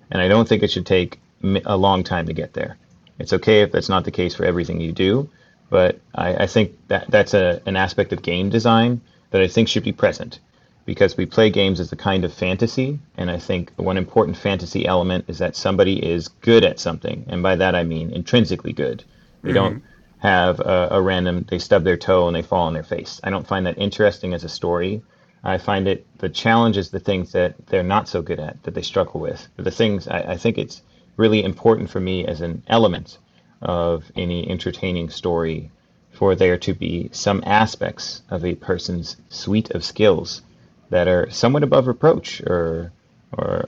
[0.09, 1.19] And I don't think it should take
[1.65, 2.77] a long time to get there.
[3.19, 5.29] It's okay if that's not the case for everything you do,
[5.73, 9.67] but I, I think that that's a, an aspect of game design that I think
[9.67, 10.39] should be present
[10.85, 14.85] because we play games as a kind of fantasy, and I think one important fantasy
[14.85, 19.03] element is that somebody is good at something, and by that I mean intrinsically good.
[19.41, 19.55] They mm-hmm.
[19.55, 19.83] don't
[20.19, 23.19] have a, a random they stub their toe and they fall on their face.
[23.23, 25.01] I don't find that interesting as a story.
[25.43, 28.75] I find it the challenge is the things that they're not so good at that
[28.75, 29.47] they struggle with.
[29.55, 30.83] But the things I, I think it's
[31.17, 33.17] really important for me as an element
[33.63, 35.71] of any entertaining story
[36.11, 40.43] for there to be some aspects of a person's suite of skills
[40.89, 42.91] that are somewhat above reproach or
[43.35, 43.67] or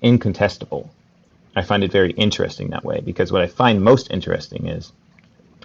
[0.00, 0.88] incontestable.
[1.56, 4.92] I find it very interesting that way because what I find most interesting is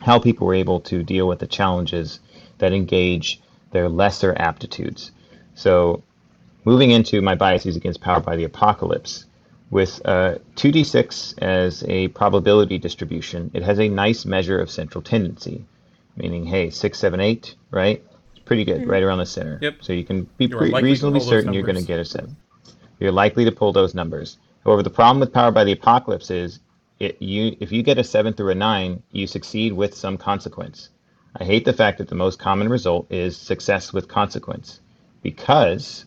[0.02, 2.20] how people were able to deal with the challenges
[2.58, 3.40] that engage
[3.72, 5.12] their lesser aptitudes.
[5.54, 6.02] So,
[6.66, 9.26] moving into my biases against Power by the Apocalypse,
[9.70, 15.66] with uh, 2d6 as a probability distribution, it has a nice measure of central tendency,
[16.16, 18.04] meaning, hey, 6, 7, 8, right?
[18.32, 19.60] It's pretty good, right around the center.
[19.62, 19.78] Yep.
[19.82, 22.36] So you can be You pre- reasonably certain you're going to get a 7.
[23.00, 24.38] You're likely to pull those numbers.
[24.64, 26.60] However, the problem with Power by the Apocalypse is
[27.00, 30.90] it, you if you get a 7 through a 9, you succeed with some consequence.
[31.36, 34.80] I hate the fact that the most common result is success with consequence
[35.22, 36.06] because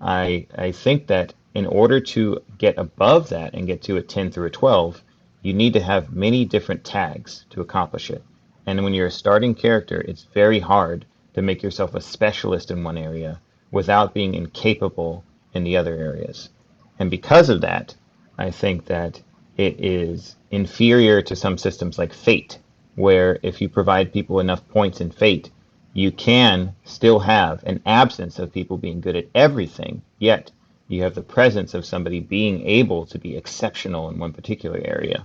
[0.00, 4.30] I I think that in order to get above that and get to a 10
[4.30, 5.02] through a 12,
[5.42, 8.22] you need to have many different tags to accomplish it.
[8.66, 12.84] And when you're a starting character, it's very hard to make yourself a specialist in
[12.84, 16.50] one area without being incapable in the other areas.
[16.98, 17.94] And because of that,
[18.38, 19.20] I think that
[19.56, 22.58] it is inferior to some systems like Fate,
[22.94, 25.50] where if you provide people enough points in Fate,
[25.92, 30.50] you can still have an absence of people being good at everything, yet
[30.92, 35.24] you have the presence of somebody being able to be exceptional in one particular area.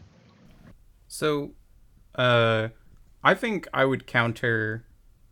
[1.08, 1.52] So,
[2.16, 2.70] uh,
[3.24, 4.86] I think I would counter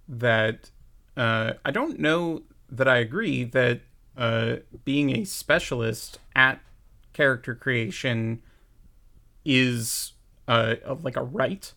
[0.07, 0.71] that.
[1.15, 3.81] Uh, I don't know that I agree that
[4.17, 6.59] uh, being a specialist at
[7.13, 8.41] character creation
[9.45, 10.13] is
[10.47, 11.71] uh, like a right,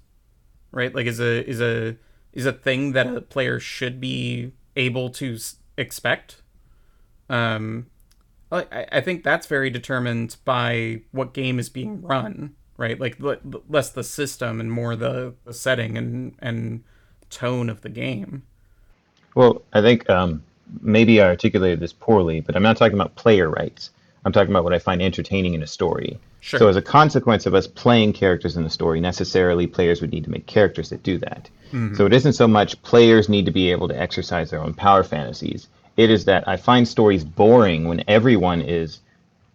[0.72, 0.92] right?
[0.94, 1.96] Like is a is a
[2.32, 6.42] is a thing that a player should be able to s- expect.
[7.28, 7.86] Um,
[8.50, 12.98] I, I- think that's very determined by what game is being run, right?
[12.98, 16.82] Like le- less the system and more the, the setting and and
[17.30, 18.42] tone of the game.
[19.34, 20.42] Well, I think um,
[20.80, 23.90] maybe I articulated this poorly, but I'm not talking about player rights.
[24.24, 26.18] I'm talking about what I find entertaining in a story.
[26.40, 26.58] Sure.
[26.58, 30.24] So, as a consequence of us playing characters in the story, necessarily players would need
[30.24, 31.50] to make characters that do that.
[31.96, 35.02] So, it isn't so much players need to be able to exercise their own power
[35.02, 35.68] fantasies.
[35.98, 39.00] It is that I find stories boring when everyone is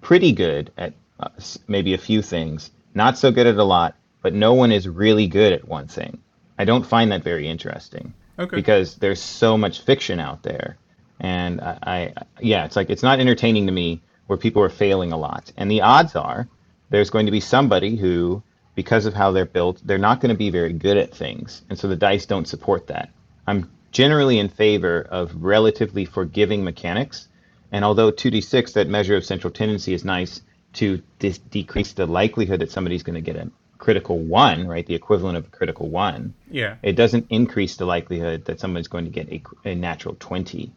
[0.02, 1.30] pretty good at uh,
[1.70, 5.26] maybe a few things, not so good at a lot, but no one is really
[5.26, 6.18] good at one thing.
[6.60, 8.58] I don't find that very interesting Okay.
[8.58, 10.76] because there's so much fiction out there,
[11.22, 15.14] and I, I yeah, it's like it's not entertaining to me where people are failing
[15.14, 16.50] a lot, and the odds are
[16.90, 18.44] there's going to be somebody who,
[18.76, 21.80] because of how they're built, they're not going to be very good at things, and
[21.80, 23.10] so the dice don't support that.
[23.48, 27.30] I'm generally in favor of relatively forgiving mechanics.
[27.72, 30.42] And although 2d6, that measure of central tendency, is nice
[30.74, 34.96] to dis- decrease the likelihood that somebody's going to get a critical one, right, the
[34.96, 36.76] equivalent of a critical one, Yeah.
[36.82, 40.72] it doesn't increase the likelihood that someone's going to get a, a natural 20.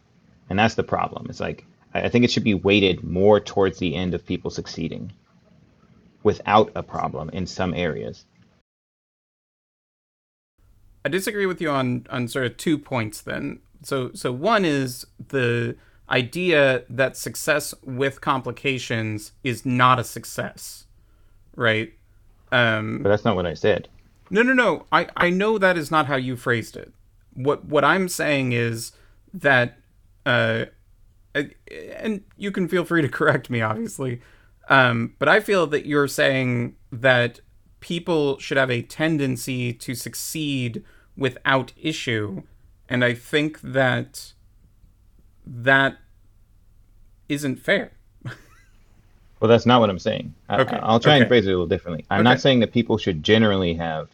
[0.50, 1.26] And that's the problem.
[1.28, 1.64] It's like,
[1.94, 5.12] I I think it should be weighted more towards the end of people succeeding
[6.22, 8.24] without a problem in some areas.
[11.06, 13.60] I disagree with you on on sort of two points then.
[13.82, 15.76] So so one is the
[16.10, 20.86] idea that success with complications is not a success.
[21.54, 21.92] Right?
[22.50, 23.88] Um But that's not what I said.
[24.30, 24.86] No, no, no.
[24.90, 26.92] I, I know that is not how you phrased it.
[27.34, 28.90] What what I'm saying is
[29.32, 29.78] that,
[30.24, 30.64] uh,
[31.36, 31.54] I-
[32.04, 34.20] and you can feel free to correct me, obviously,
[34.68, 37.40] um, but I feel that you're saying that
[37.78, 40.82] people should have a tendency to succeed
[41.16, 42.42] without issue,
[42.88, 44.32] and I think that
[45.46, 45.96] that
[47.28, 47.92] isn't fair.
[49.38, 50.34] Well, that's not what I'm saying.
[50.48, 51.20] I, Okay, I'll try okay.
[51.20, 52.06] and phrase it a little differently.
[52.10, 52.24] I'm Okay.
[52.24, 54.08] not saying that people should generally have,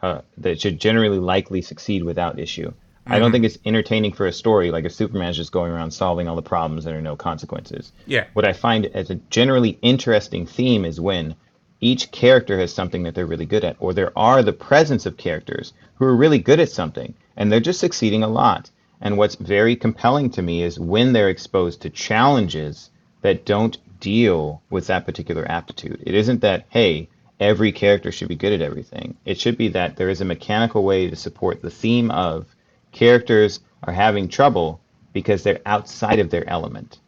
[0.00, 2.72] uh, that should generally likely succeed without issue.
[3.06, 3.20] I Mm-hmm.
[3.20, 6.34] don't think it's entertaining for a story like if Superman's just going around solving all
[6.36, 7.92] the problems there are no consequences.
[8.06, 8.24] Yeah.
[8.32, 11.36] What I find as a generally interesting theme is when
[11.84, 15.18] each character has something that they're really good at, or there are the presence of
[15.18, 18.70] characters who are really good at something and they're just succeeding a lot.
[19.02, 22.88] And what's very compelling to me is when they're exposed to challenges
[23.20, 26.02] that don't deal with that particular aptitude.
[26.06, 27.08] It isn't that, hey,
[27.38, 29.16] every character should be good at everything.
[29.26, 32.46] It should be that there is a mechanical way to support the theme of
[32.92, 34.80] characters are having trouble
[35.12, 36.98] because they're outside of their element.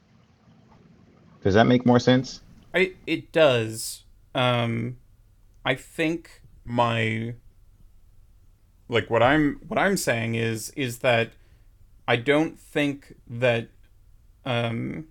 [1.42, 2.42] Does that make more sense?
[2.74, 4.02] I it does.
[4.36, 4.98] Um
[5.64, 7.34] I think my
[8.88, 11.32] like what I'm what I'm saying is is that
[12.06, 13.68] I don't think that
[14.44, 15.08] um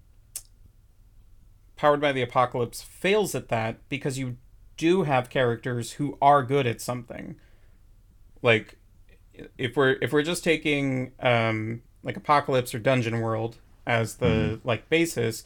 [1.75, 4.37] Powered by the Apocalypse fails at that because you
[4.77, 7.35] do have characters who are good at something.
[8.41, 8.77] Like
[9.57, 14.89] if we're if we're just taking um like Apocalypse or Dungeon World as the like
[14.89, 15.43] basis,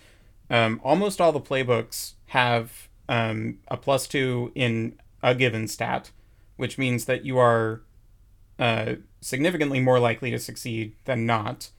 [0.49, 6.11] um, almost all the playbooks have um, a plus two in a given stat,
[6.55, 7.81] which means that you are
[8.57, 11.71] uh, significantly more likely to succeed than not.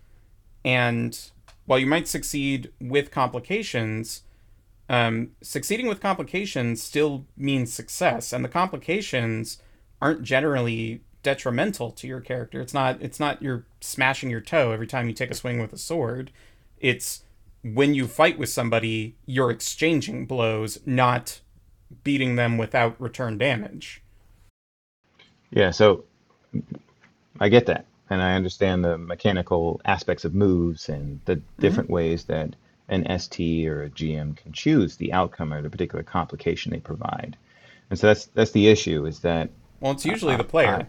[0.64, 1.18] And
[1.64, 4.22] while you might succeed with complications,
[4.89, 9.62] um, succeeding with complications still means success, and the complications
[10.03, 12.61] aren't generally detrimental to your character.
[12.61, 13.01] It's not.
[13.01, 16.33] It's not you're smashing your toe every time you take a swing with a sword.
[16.78, 17.22] It's
[17.62, 21.40] when you fight with somebody, you're exchanging blows, not
[22.04, 24.02] beating them without return damage.
[25.50, 26.04] Yeah, so
[27.38, 27.86] I get that.
[28.08, 31.61] And I understand the mechanical aspects of moves and the mm-hmm.
[31.61, 32.56] different ways that
[32.88, 37.36] an ST or a GM can choose the outcome or the particular complication they provide.
[37.88, 39.50] And so that's that's the issue is that
[39.80, 40.88] Well, it's usually the player.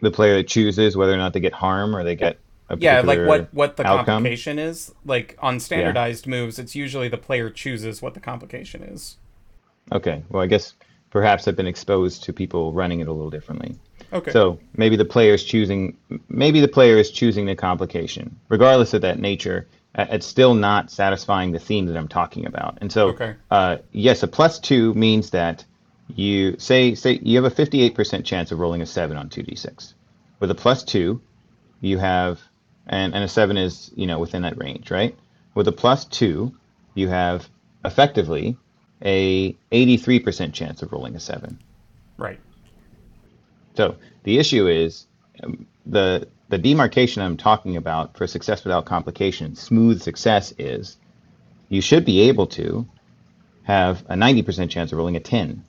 [0.00, 2.38] the player that chooses whether or not they get harm or they get
[2.78, 4.04] yeah, like what what the outcome.
[4.22, 4.94] complication is.
[5.04, 9.16] Like on standardized moves, it's usually the player chooses what the complication is.
[9.92, 10.74] Okay, well, I guess
[11.10, 13.76] perhaps I've been exposed to people running it a little differently.
[14.12, 14.30] Okay.
[14.30, 15.96] So maybe the player is choosing,
[16.28, 19.66] maybe the player is choosing the complication, regardless of that nature.
[19.94, 22.78] It's still not satisfying the theme that I'm talking about.
[22.80, 23.34] And so, Okay.
[23.50, 25.64] uh, yes, a plus two means that
[26.14, 29.94] you say say you have a 58% chance of rolling a seven on 2d6.
[30.40, 31.20] With a plus two,
[31.80, 32.40] you have,
[32.88, 35.16] and, and a seven is you know within that range, right?
[35.54, 36.54] With a plus two,
[36.94, 37.48] you have
[37.84, 38.56] effectively
[39.04, 41.58] a 83% chance of rolling a seven.
[42.16, 42.40] right.
[43.74, 45.06] So the issue is
[45.42, 50.96] um, the the demarcation I'm talking about for success without complication, smooth success is
[51.68, 52.88] you should be able to
[53.64, 55.62] have a 90% chance of rolling a 10.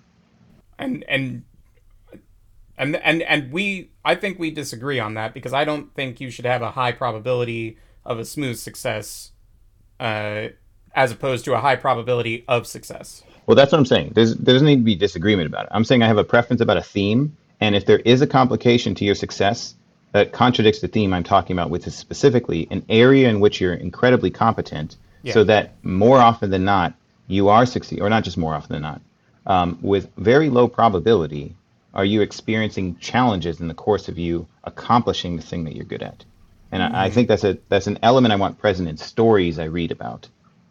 [0.80, 1.43] and and
[2.80, 6.32] and and and we I think we disagree on that because I don't think you
[6.32, 9.32] should have a high probability of a smooth success
[9.99, 10.47] uh
[10.95, 13.21] as opposed to a high probability of success.
[13.45, 14.13] Well, that's what I'm saying.
[14.15, 15.69] There's, there doesn't need to be disagreement about it.
[15.71, 18.95] I'm saying I have a preference about a theme, and if there is a complication
[18.95, 19.75] to your success
[20.13, 23.75] that contradicts the theme I'm talking about, which is specifically an area in which you're
[23.75, 24.97] incredibly competent,
[25.32, 26.95] so that more often than not
[27.27, 29.01] you are succeed, or not just more often than not,
[29.45, 31.55] um, with very low probability,
[31.94, 36.04] are you experiencing challenges in the course of you accomplishing the thing that you're good
[36.04, 36.24] at?
[36.72, 37.16] And I, I mm-hmm.
[37.16, 40.28] think that's a that's an element I want present in stories I read about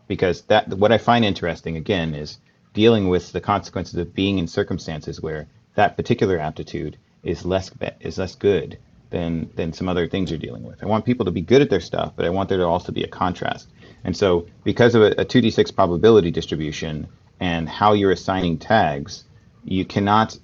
[0.06, 2.38] because that what I find interesting again is
[2.72, 8.18] dealing with the consequences of being in circumstances where that particular aptitude is less is
[8.18, 8.78] less good
[9.10, 10.82] than than some other things you're dealing with.
[10.82, 12.92] I want people to be good at their stuff, but I want there to also
[12.92, 13.68] be a contrast.
[14.04, 17.08] And so, because of a, a 2d6 probability distribution
[17.40, 19.24] and how you're assigning tags,
[19.64, 20.38] you cannot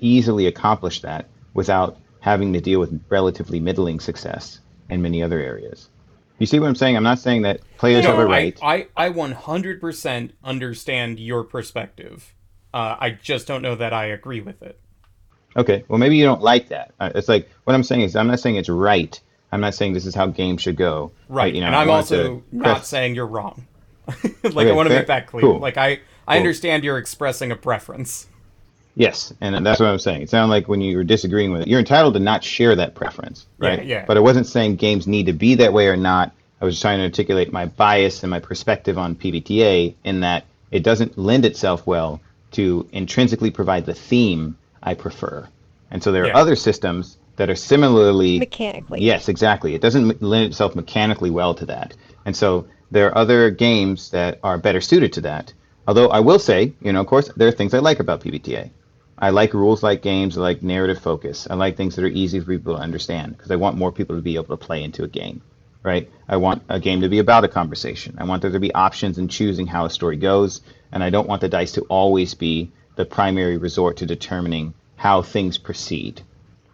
[0.00, 4.60] easily accomplish that without having to deal with relatively middling success
[4.90, 5.88] in many other areas.
[6.38, 6.96] You see what I'm saying?
[6.96, 8.58] I'm not saying that players No, have a I, right.
[8.62, 12.32] I, I 100% understand your perspective.
[12.72, 14.78] Uh, I just don't know that I agree with it.
[15.56, 16.92] Okay, well maybe you don't like that.
[17.00, 19.18] Uh, It's like what I'm saying is I'm not saying it's right.
[19.50, 21.10] I'm not saying this is how games should go.
[21.28, 21.54] Right.
[21.54, 23.66] You know, and I I'm also not press- saying you're wrong.
[24.06, 25.40] like, Okay, I want to fair- make that clear.
[25.42, 25.58] cool.
[25.58, 26.36] Like, I, I Cool.
[26.38, 28.28] understand you're expressing a preference.
[28.98, 30.22] Yes, and that's what I'm saying.
[30.22, 32.96] It sounded like when you were disagreeing with it, you're entitled to not share that
[32.96, 33.84] preference, right?
[33.84, 34.04] yeah.
[34.04, 36.32] But I wasn't saying games need to be that way or not.
[36.60, 40.82] I was trying to articulate my bias and my perspective on PBTA in that it
[40.82, 42.20] doesn't lend itself well
[42.52, 45.46] to intrinsically provide the theme I prefer.
[45.92, 49.00] And so there are other systems that are similarly Mechanically.
[49.00, 49.76] Yes, exactly.
[49.76, 51.94] It doesn't lend itself mechanically well to that.
[52.26, 55.52] And so there are other games that are better suited to that.
[55.86, 58.70] Although I will say, you know, of course, there are things I like about PBTA.
[59.20, 61.48] I like rules like games, I like narrative focus.
[61.50, 64.14] I like things that are easy for people to understand because I want more people
[64.14, 65.42] to be able to play into a game,
[65.82, 66.08] right?
[66.28, 68.14] I want a game to be about a conversation.
[68.18, 70.60] I want there to be options in choosing how a story goes,
[70.92, 75.22] and I don't want the dice to always be the primary resort to determining how
[75.22, 76.22] things proceed.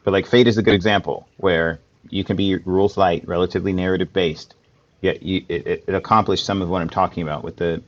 [0.05, 1.81] But like Fate is a good example where
[2.11, 4.55] you can be rules light, relatively narrative based,
[5.01, 7.83] yet you, it, it, accomplished some of what I'm talking about with the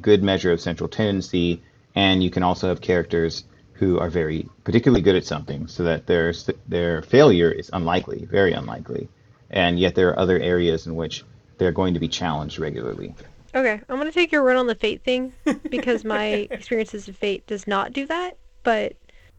[0.00, 1.62] good measure of central tendency,
[1.94, 3.44] and you can also have characters
[3.82, 6.32] who are very particularly good at something, so that their
[6.68, 9.08] their failure is unlikely, very unlikely,
[9.50, 11.24] and yet there are other areas in which
[11.58, 13.12] they're going to be challenged regularly.
[13.56, 15.32] Okay, I'm gonna take your run on the fate thing
[15.68, 18.38] because my experiences of fate does not do that.
[18.62, 18.94] But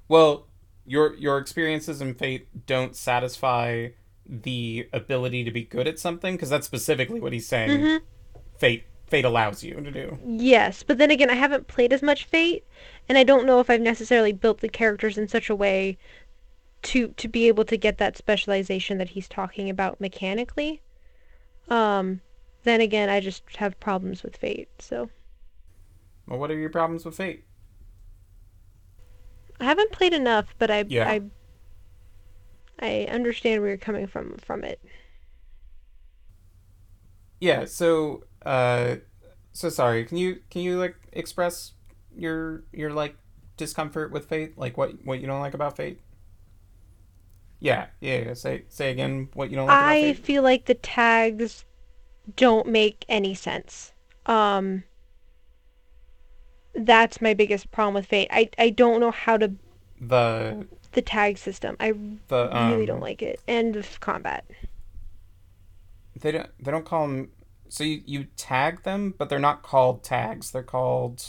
[0.09, 0.47] Well,
[0.85, 3.91] your your experiences in Fate don't satisfy
[4.25, 7.79] the ability to be good at something because that's specifically what he's saying.
[7.79, 8.05] Mm-hmm.
[8.57, 8.83] Fate
[9.13, 10.19] Fate allows you to do.
[10.25, 12.65] yes, but then again, I haven't played as much fate,
[13.07, 15.97] and I don't know if I've necessarily built the characters in such a way
[16.83, 20.81] to to be able to get that specialization that he's talking about mechanically.
[21.69, 22.21] Um,
[22.63, 25.09] then again, I just have problems with fate, so
[26.27, 27.45] Well, what are your problems with Fate?
[29.59, 31.09] I haven't played enough, but I Yeah.
[31.09, 31.21] I
[32.79, 34.79] I understand where you're coming from from it.
[37.39, 37.65] Yeah.
[37.65, 38.97] So, uh,
[39.51, 40.05] so sorry.
[40.05, 41.73] Can you can you like express
[42.15, 43.15] your your like
[43.57, 44.57] discomfort with Fate?
[44.57, 46.01] Like what what you don't like about Fate?
[47.59, 47.87] Yeah.
[48.01, 48.17] Yeah.
[48.27, 48.33] yeah.
[48.33, 50.17] Say say again what you don't like I about Fate.
[50.17, 51.65] feel like the tags
[52.35, 53.93] don't make any sense.
[54.25, 54.83] Um
[56.75, 58.27] that's my biggest problem with Fate.
[58.31, 59.53] I I don't know how to
[59.99, 61.75] The the tag system.
[61.79, 61.93] I
[62.27, 63.41] the um, really don't like it.
[63.47, 64.45] And the combat.
[66.19, 66.49] They don't.
[66.59, 67.31] They don't call them.
[67.73, 70.51] So you, you tag them, but they're not called tags.
[70.51, 71.25] They're called.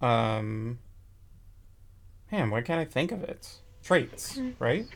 [0.00, 0.80] Um.
[2.32, 3.48] Man, why can't I think of it?
[3.84, 4.86] Traits, right?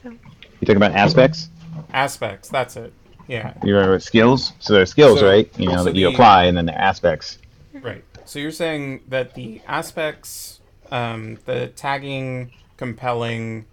[0.00, 0.18] So You
[0.60, 1.48] talking about aspects?
[1.92, 2.50] Aspects.
[2.50, 2.92] That's it.
[3.26, 3.52] Yeah.
[3.64, 4.52] You remember skills?
[4.60, 5.50] So there are skills, So- right?
[5.58, 7.38] You know so that you the- apply, and then the aspects.
[7.72, 8.04] Right.
[8.26, 10.60] So you're saying that the aspects,
[10.92, 13.64] um, the tagging, compelling,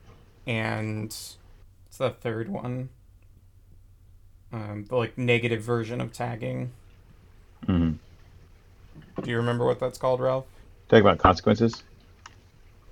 [0.47, 1.37] and it's
[1.99, 2.89] the third one?
[4.53, 6.71] Um, the like negative version of tagging.
[7.65, 7.91] hmm
[9.23, 10.45] Do you remember what that's called, Ralph?
[10.89, 11.83] Talking about consequences.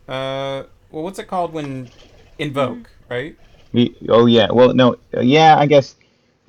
[0.08, 1.90] Uh, well, what's it called when
[2.38, 3.36] invoke, right?
[4.08, 4.48] Oh yeah.
[4.52, 4.98] Well, no.
[5.14, 5.96] Yeah, I guess.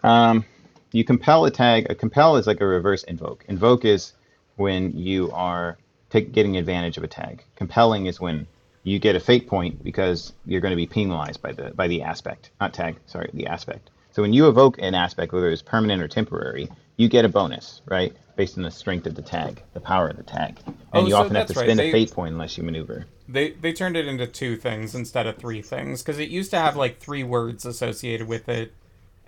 [0.02, 0.44] Um,
[0.92, 1.86] you compel a tag.
[1.90, 3.44] A compel is like a reverse invoke.
[3.48, 4.12] Invoke is
[4.56, 7.44] when you are take, getting advantage of a tag.
[7.56, 8.46] Compelling is when
[8.82, 12.02] you get a fate point because you're going to be penalized by the by the
[12.02, 12.96] aspect, not tag.
[13.06, 13.90] Sorry, the aspect.
[14.12, 17.80] So when you evoke an aspect, whether it's permanent or temporary, you get a bonus,
[17.86, 18.14] right?
[18.36, 21.10] Based on the strength of the tag, the power of the tag, and Oh, you
[21.10, 21.64] so often have to right.
[21.64, 23.06] spend They- a fate point unless you maneuver.
[23.28, 26.58] They they turned it into two things instead of three things because it used to
[26.58, 28.74] have like three words associated with it,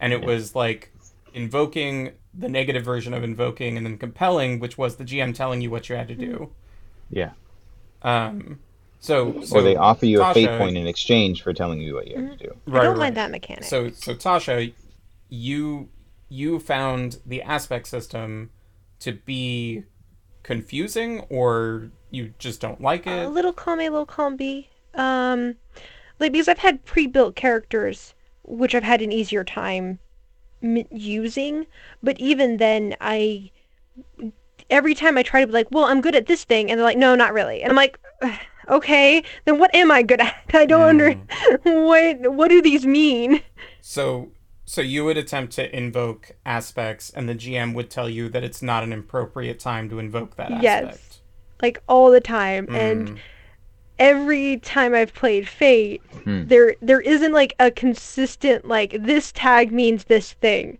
[0.00, 0.92] and it was like
[1.32, 5.70] invoking the negative version of invoking, and then compelling, which was the GM telling you
[5.70, 6.50] what you had to do.
[7.10, 7.30] Yeah.
[8.02, 8.58] Um,
[9.02, 12.06] so, so or they offer you a fate point in exchange for telling you what
[12.06, 12.56] you have to do.
[12.66, 13.64] Right, I don't mind that mechanic.
[13.64, 14.72] So so Tasha,
[15.28, 15.88] you
[16.28, 18.50] you found the aspect system
[19.00, 19.82] to be
[20.44, 23.10] confusing, or you just don't like it.
[23.10, 23.28] a it.
[23.30, 24.68] little column A, little column B.
[24.94, 25.56] Um,
[26.20, 29.98] like because I've had pre-built characters, which I've had an easier time
[30.62, 31.66] m- using.
[32.04, 33.50] But even then, I
[34.70, 36.86] every time I try to be like, well, I'm good at this thing, and they're
[36.86, 37.98] like, no, not really, and I'm like,
[38.68, 40.34] okay, then what am I good at?
[40.54, 41.12] I don't under
[41.62, 43.42] what what do these mean?
[43.80, 44.30] So
[44.64, 48.62] so you would attempt to invoke aspects and the GM would tell you that it's
[48.62, 50.62] not an appropriate time to invoke that aspect.
[50.62, 51.20] Yes.
[51.60, 53.18] Like all the time and Mm.
[53.98, 56.44] every time I've played Fate, Hmm.
[56.46, 60.78] there there isn't like a consistent like this tag means this thing,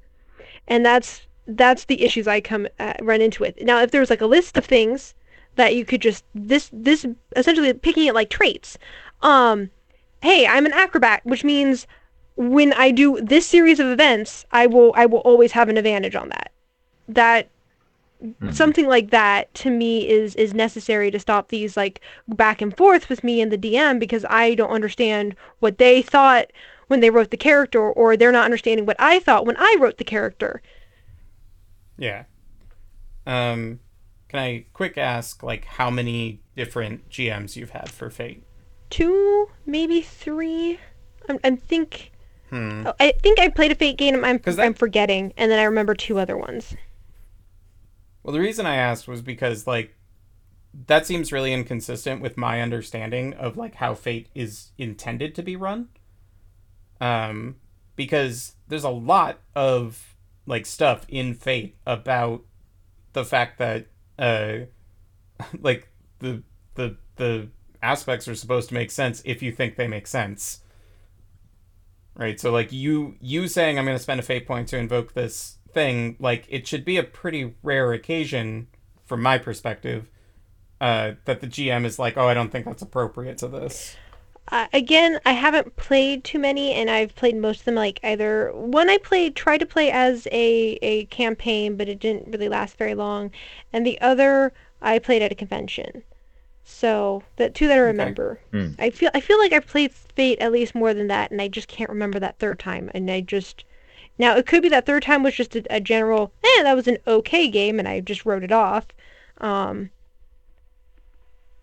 [0.68, 3.60] and that's that's the issues I come uh, run into with.
[3.62, 5.14] Now, if there was like a list of things
[5.56, 8.78] that you could just this this essentially picking it like traits,
[9.22, 9.70] um,
[10.22, 11.86] hey, I'm an acrobat, which means
[12.36, 16.14] when I do this series of events, I will I will always have an advantage
[16.14, 16.52] on that.
[17.08, 17.48] That
[18.50, 23.08] something like that to me is is necessary to stop these like back and forth
[23.08, 26.52] with me and the DM because I don't understand what they thought
[26.86, 29.98] when they wrote the character or they're not understanding what I thought when I wrote
[29.98, 30.62] the character.
[31.98, 32.24] Yeah.
[33.26, 33.80] Um
[34.32, 38.44] can I quick ask like how many different GMs you've had for Fate?
[38.88, 40.80] Two, maybe three.
[41.28, 42.12] I'm, I think
[42.48, 42.86] Hmm.
[42.86, 44.24] oh, I think I played a Fate game.
[44.24, 46.74] I'm that- I'm forgetting, and then I remember two other ones.
[48.22, 49.94] Well, the reason I asked was because like
[50.86, 55.56] that seems really inconsistent with my understanding of like how Fate is intended to be
[55.56, 55.88] run.
[57.02, 57.56] Um
[57.96, 60.16] because there's a lot of
[60.46, 62.42] like stuff in Fate about
[63.12, 63.86] the fact that
[64.18, 64.58] uh
[65.60, 65.88] like
[66.18, 66.42] the
[66.74, 67.48] the the
[67.82, 70.60] aspects are supposed to make sense if you think they make sense.
[72.14, 72.38] Right?
[72.38, 75.58] So like you you saying I'm going to spend a fate point to invoke this
[75.72, 78.68] thing, like it should be a pretty rare occasion
[79.04, 80.08] from my perspective
[80.80, 83.96] uh that the GM is like, "Oh, I don't think that's appropriate to this."
[84.48, 88.52] Uh, again, I haven't played too many, and I've played most of them like either
[88.52, 92.76] one I played tried to play as a a campaign, but it didn't really last
[92.76, 93.30] very long,
[93.72, 96.02] and the other I played at a convention.
[96.64, 98.70] So the two that I remember, Hmm.
[98.78, 101.48] I feel I feel like I've played Fate at least more than that, and I
[101.48, 103.64] just can't remember that third time, and I just
[104.18, 106.88] now it could be that third time was just a, a general, eh, that was
[106.88, 108.86] an okay game, and I just wrote it off.
[109.38, 109.90] Um,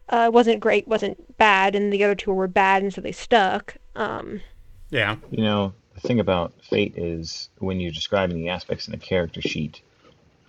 [0.09, 3.11] uh, it wasn't great, wasn't bad, and the other two were bad, and so they
[3.11, 3.75] stuck.
[3.95, 4.41] Um,
[4.89, 5.17] Yeah.
[5.29, 9.41] You know, the thing about fate is when you're describing the aspects in a character
[9.41, 9.81] sheet,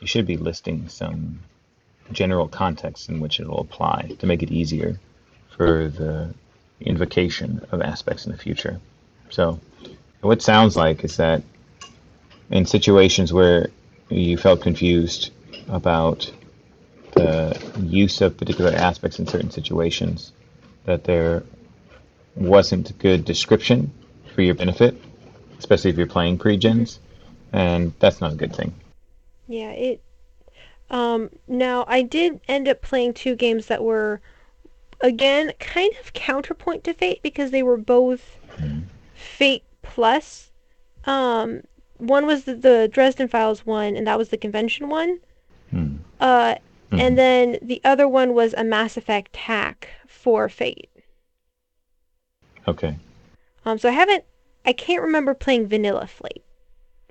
[0.01, 1.41] you should be listing some
[2.13, 4.99] general context in which it'll apply to make it easier
[5.57, 6.35] for the
[6.81, 8.81] invocation of aspects in the future.
[9.29, 9.61] So,
[10.23, 11.43] what sounds like is that
[12.51, 13.69] in situations where
[14.09, 15.31] you felt confused
[15.69, 16.31] about
[17.15, 20.33] the use of particular aspects in certain situations,
[20.85, 21.43] that there
[22.37, 23.93] wasn't good description
[24.35, 24.97] for your benefit,
[25.59, 27.01] especially if you're playing pre-gens,
[27.53, 28.73] and that's not a good thing.
[29.49, 30.03] yeah, it.
[30.91, 34.21] Um, now I did end up playing two games that were,
[35.01, 38.39] again, kind of counterpoint to Fate because they were both
[39.15, 40.51] Fate Plus.
[41.05, 41.63] Um,
[41.99, 45.21] one was the, the Dresden Files one, and that was the convention one.
[45.71, 45.97] Hmm.
[46.19, 46.57] Uh,
[46.91, 47.01] Mhm.
[47.01, 50.91] and then the other one was a Mass Effect hack for Fate.
[52.69, 52.97] Okay.
[53.65, 54.25] Um, so I haven't,
[54.65, 56.45] I can't remember playing Vanilla Fate.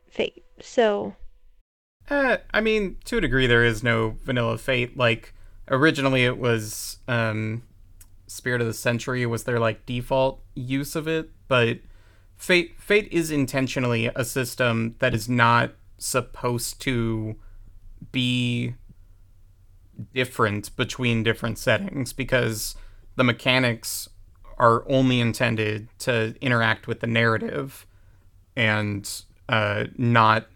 [0.09, 0.43] Fate.
[0.61, 1.15] So
[2.09, 4.97] Uh, I mean, to a degree, there is no vanilla fate.
[4.97, 5.34] Like
[5.69, 7.61] originally, it was um,
[8.25, 11.80] Spirit of the Century was their like default use of it, but
[12.36, 17.36] fate fate is intentionally a system that is not supposed to
[18.11, 18.73] be
[20.13, 22.75] different between different settings because
[23.15, 24.09] the mechanics
[24.57, 27.85] are only intended to interact with the narrative
[28.55, 30.47] and uh, not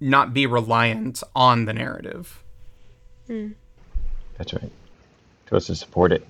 [0.00, 2.42] not be reliant on the narrative.
[4.36, 4.70] That's right.
[5.44, 6.26] Supposed to support it.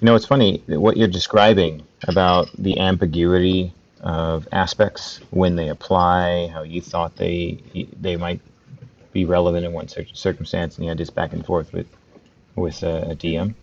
[0.00, 6.48] You know, it's funny what you're describing about the ambiguity of aspects when they apply,
[6.48, 7.58] how you thought they
[8.00, 8.40] they might
[9.14, 11.86] be relevant in one cir- circumstance, and you had this back and forth with
[12.54, 13.54] with uh, a, a DM.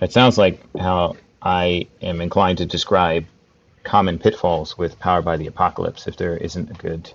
[0.00, 3.24] It sounds like how I am inclined to describe
[3.82, 7.10] common pitfalls with Power by the Apocalypse if there isn't a good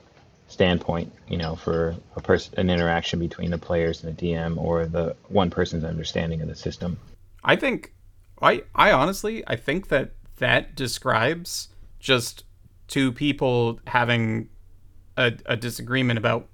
[0.47, 4.85] standpoint, you know, for a person, an interaction between the players and the DM, or
[4.85, 6.99] the one person's understanding of the system.
[7.43, 7.93] I think
[8.41, 12.43] I I honestly I think that that describes just
[12.87, 14.49] two people having
[15.17, 16.47] a, a disagreement about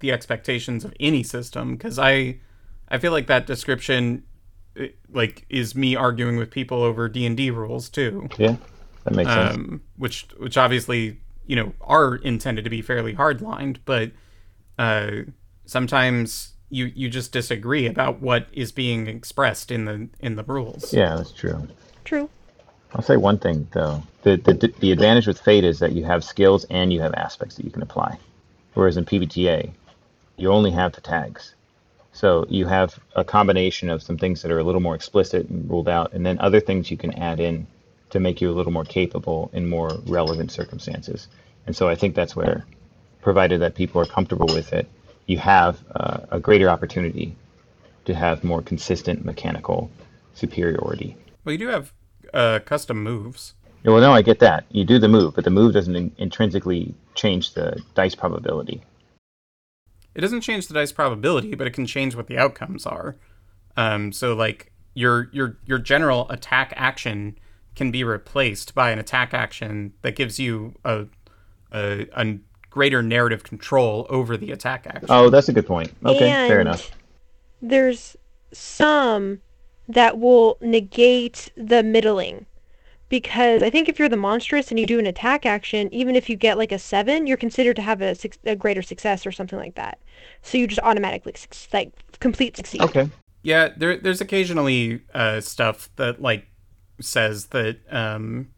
[0.00, 2.38] the expectations of any system because I
[2.88, 4.24] I feel like that description
[4.76, 8.28] eh, like is me arguing with people over D&D rules too.
[8.38, 8.56] Yeah,
[9.04, 9.54] that makes sense.
[9.54, 14.12] um, which which obviously you know are intended to be fairly hardlined, but
[14.78, 15.10] uh,
[15.64, 20.92] sometimes you you just disagree about what is being expressed in the in the rules.
[20.92, 21.68] Yeah, that's true.
[22.04, 22.28] True.
[22.94, 24.02] I'll say one thing though.
[24.22, 27.56] The, the the advantage with Fate is that you have skills and you have aspects
[27.56, 28.18] that you can apply.
[28.74, 29.70] Whereas in PBTA,
[30.36, 31.54] you only have the tags.
[32.12, 35.68] So you have a combination of some things that are a little more explicit and
[35.68, 37.66] ruled out, and then other things you can add in
[38.10, 41.28] to make you a little more capable in more relevant circumstances.
[41.66, 42.66] And so I think that's where,
[43.22, 44.86] provided that people are comfortable with it,
[45.26, 47.34] you have uh, a greater opportunity
[48.04, 49.90] to have more consistent mechanical
[50.34, 51.16] superiority.
[51.44, 51.92] Well, you do have
[52.34, 53.54] uh, custom moves.
[53.82, 54.64] Yeah, Well, no, I get that.
[54.70, 58.82] You do the move, but the move doesn't in- intrinsically change the dice probability.
[60.14, 63.16] It doesn't change the dice probability, but it can change what the outcomes are.
[63.76, 67.38] Um, so like your your your general attack action
[67.74, 71.06] can be replaced by an attack action that gives you a
[71.72, 75.06] a, a greater narrative control over the attack action.
[75.08, 75.92] Oh, that's a good point.
[76.04, 76.90] Okay, and fair enough.
[77.62, 78.16] There's
[78.52, 79.40] some
[79.88, 82.46] that will negate the middling.
[83.12, 86.30] Because I think if you're the monstrous and you do an attack action, even if
[86.30, 89.32] you get like a seven, you're considered to have a, suc- a greater success or
[89.32, 89.98] something like that.
[90.40, 92.80] So you just automatically suc- like complete succeed.
[92.80, 93.10] Okay.
[93.42, 96.46] Yeah, there there's occasionally uh, stuff that like
[97.02, 98.48] says that um,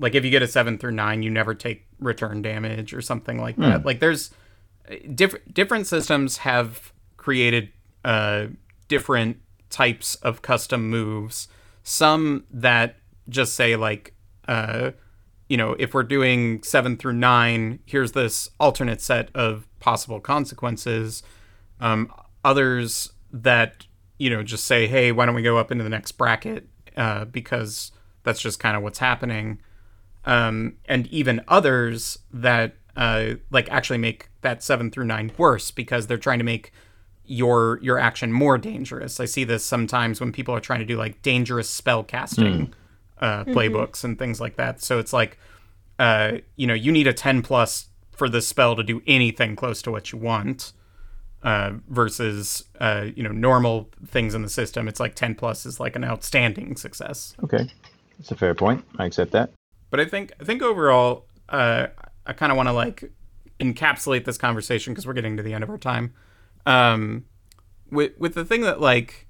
[0.00, 3.40] like if you get a seven through nine, you never take return damage or something
[3.40, 3.84] like that.
[3.86, 4.32] Like there's
[5.14, 7.68] different different systems have created
[8.04, 8.46] uh,
[8.88, 9.36] different
[9.70, 11.46] types of custom moves.
[11.84, 12.96] Some that
[13.28, 14.14] just say like
[14.48, 14.92] uh,
[15.48, 21.22] you know if we're doing seven through nine, here's this alternate set of possible consequences.
[21.80, 22.12] Um,
[22.44, 23.86] others that
[24.18, 27.24] you know just say, hey, why don't we go up into the next bracket uh,
[27.26, 29.60] because that's just kind of what's happening
[30.26, 36.06] um, and even others that uh, like actually make that seven through nine worse because
[36.06, 36.72] they're trying to make
[37.24, 39.20] your your action more dangerous.
[39.20, 42.74] I see this sometimes when people are trying to do like dangerous spell casting
[43.20, 44.82] uh, playbooks and things like that.
[44.82, 45.38] So it's like,
[45.98, 49.82] uh, you know, you need a ten plus for this spell to do anything close
[49.82, 50.72] to what you want.
[51.42, 55.78] Uh, versus uh, you know normal things in the system, it's like ten plus is
[55.78, 57.36] like an outstanding success.
[57.44, 57.70] Okay.
[58.18, 58.84] That's a fair point.
[58.98, 59.50] I accept that.
[59.90, 61.88] But I think I think overall, uh,
[62.26, 63.12] I kind of want to like
[63.60, 66.14] encapsulate this conversation because we're getting to the end of our time.
[66.64, 67.26] Um,
[67.90, 69.26] with with the thing that like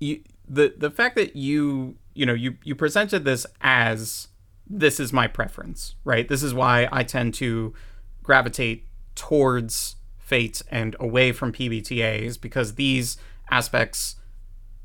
[0.00, 4.28] you the the fact that you you know you you presented this as
[4.68, 6.28] this is my preference, right?
[6.28, 7.72] This is why I tend to
[8.22, 13.16] gravitate towards Fate and away from PBTAs because these
[13.50, 14.16] aspects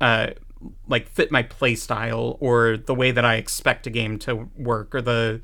[0.00, 0.28] uh,
[0.88, 5.02] like fit my playstyle or the way that I expect a game to work or
[5.02, 5.42] the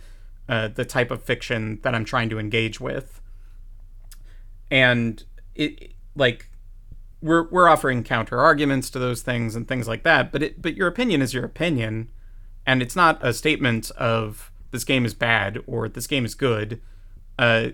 [0.49, 3.21] uh, the type of fiction that I'm trying to engage with.
[4.71, 5.23] And
[5.55, 6.49] it like
[7.23, 10.77] we're we're offering counter arguments to those things and things like that, but it but
[10.77, 12.11] your opinion is your opinion
[12.67, 16.81] and it's not a statement of this game is bad or this game is good.
[17.39, 17.69] Uh,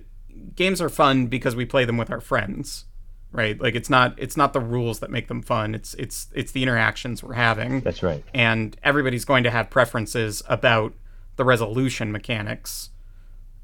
[0.55, 2.85] games are fun because we play them with our friends
[3.33, 6.53] right like it's not it's not the rules that make them fun it's it's it's
[6.53, 8.25] the interactions we're having That's right.
[8.33, 10.95] and everybody's going to have preferences about
[11.37, 12.89] the resolution mechanics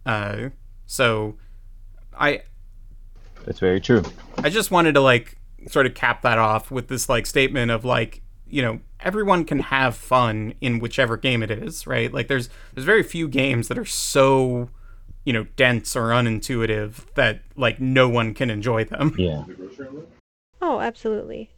[0.05, 0.51] uh
[0.85, 1.37] so
[2.19, 2.43] i
[3.47, 4.03] That's very true.
[4.39, 7.85] I just wanted to like sort of cap that off with this like statement of
[7.85, 12.49] like you know everyone can have fun in whichever game it is right like there's
[12.75, 14.69] there's very few games that are so
[15.25, 19.45] you know dense or unintuitive that like no one can enjoy them Yeah.
[20.67, 21.51] Oh, absolutely.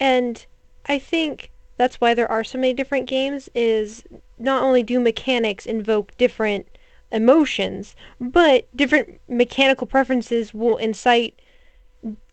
[0.00, 0.44] And
[0.86, 4.02] I think that's why there are so many different games is
[4.40, 6.66] not only do mechanics invoke different
[7.12, 11.38] emotions, but different mechanical preferences will incite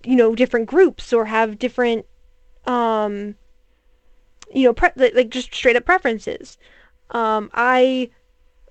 [0.04, 2.06] you know different groups or have different
[2.66, 3.36] um
[4.54, 6.58] you know pre- like just straight up preferences.
[7.12, 8.10] Um I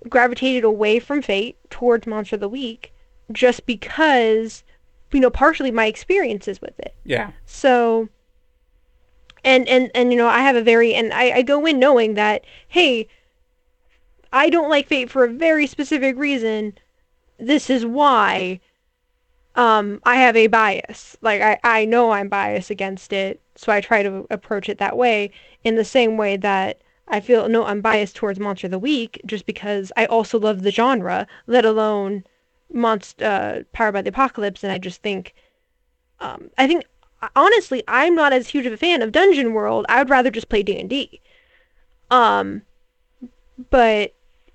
[0.09, 2.93] gravitated away from Fate towards Monster of the Week
[3.31, 4.63] just because
[5.11, 6.95] you know partially my experiences with it.
[7.03, 8.09] yeah So
[9.43, 12.13] and and and you know, I have a very and I, I go in knowing
[12.15, 13.07] that, hey,
[14.31, 16.77] I don't like fate for a very specific reason.
[17.39, 18.59] This is why
[19.55, 21.17] um I have a bias.
[21.21, 24.97] Like I, I know I'm biased against it, so I try to approach it that
[24.97, 25.31] way
[25.63, 29.21] in the same way that I feel no I'm biased towards Monster of the Week
[29.25, 32.23] just because I also love the genre, let alone
[32.73, 35.33] Monst uh Powered by the Apocalypse and I just think
[36.19, 36.85] um I think
[37.35, 39.85] honestly I'm not as huge of a fan of Dungeon World.
[39.89, 41.21] I would rather just play D&D.
[42.09, 42.63] Um
[43.69, 44.13] but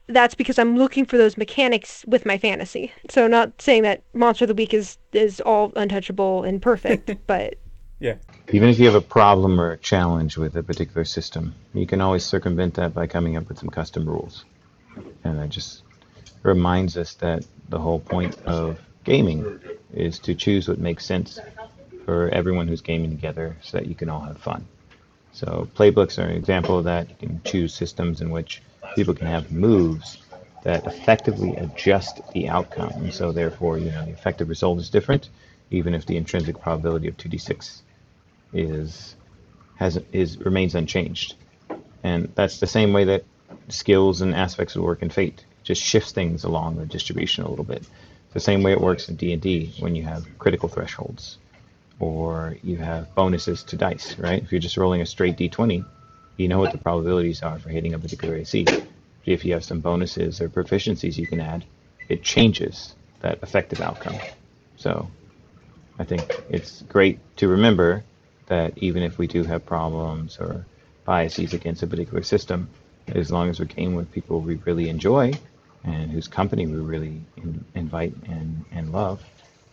[0.09, 2.93] that's because I'm looking for those mechanics with my fantasy.
[3.11, 7.55] So not saying that Monster of the Week is is all untouchable and perfect, but
[7.99, 8.15] Yeah.
[8.53, 12.01] Even if you have a problem or a challenge with a particular system, you can
[12.01, 14.45] always circumvent that by coming up with some custom rules.
[15.25, 15.83] And that just
[16.43, 19.59] reminds us that the whole point of gaming
[19.93, 21.41] is to choose what makes sense
[22.05, 24.65] for everyone who's gaming together so that you can all have fun.
[25.33, 27.11] So playbooks are an example of that.
[27.11, 28.63] You can choose systems in which
[28.97, 30.19] people can have moves
[30.65, 32.93] that effectively adjust the outcome.
[32.97, 35.29] And so therefore, you know, the effective result is different,
[35.71, 37.83] even if the intrinsic probability of 2d6
[38.53, 39.15] is
[39.77, 41.35] has is remains unchanged.
[42.03, 43.25] And that's the same way that
[43.69, 45.45] skills and aspects of work in Fate.
[45.63, 47.83] Just shifts things along the distribution a little bit.
[47.83, 51.39] It's the same way it works in D&D when you have critical thresholds
[51.99, 54.43] or you have bonuses to dice, right?
[54.43, 55.85] If you're just rolling a straight d20,
[56.37, 58.67] you know what the probabilities are for hitting a particular AC.
[59.25, 61.65] If you have some bonuses or proficiencies you can add,
[62.09, 64.17] it changes that effective outcome.
[64.77, 65.11] So
[65.99, 68.05] I think it's great to remember
[68.47, 70.67] that even if we do have problems or
[71.05, 72.69] biases against a particular system,
[73.09, 75.33] as long as we're gaming with people we really enjoy
[75.85, 79.25] and whose company we really in, invite and, and love,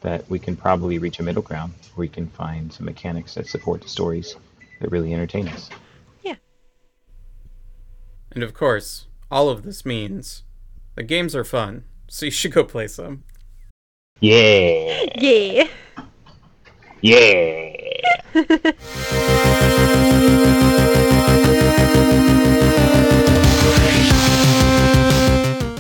[0.01, 3.47] that we can probably reach a middle ground where we can find some mechanics that
[3.47, 4.35] support the stories
[4.79, 5.69] that really entertain us.
[8.33, 8.35] Yeah.
[8.35, 10.43] And of course, all of this means
[10.95, 13.23] the games are fun, so you should go play some.
[14.19, 15.67] Yeah, Yeah.
[17.01, 17.73] yeah.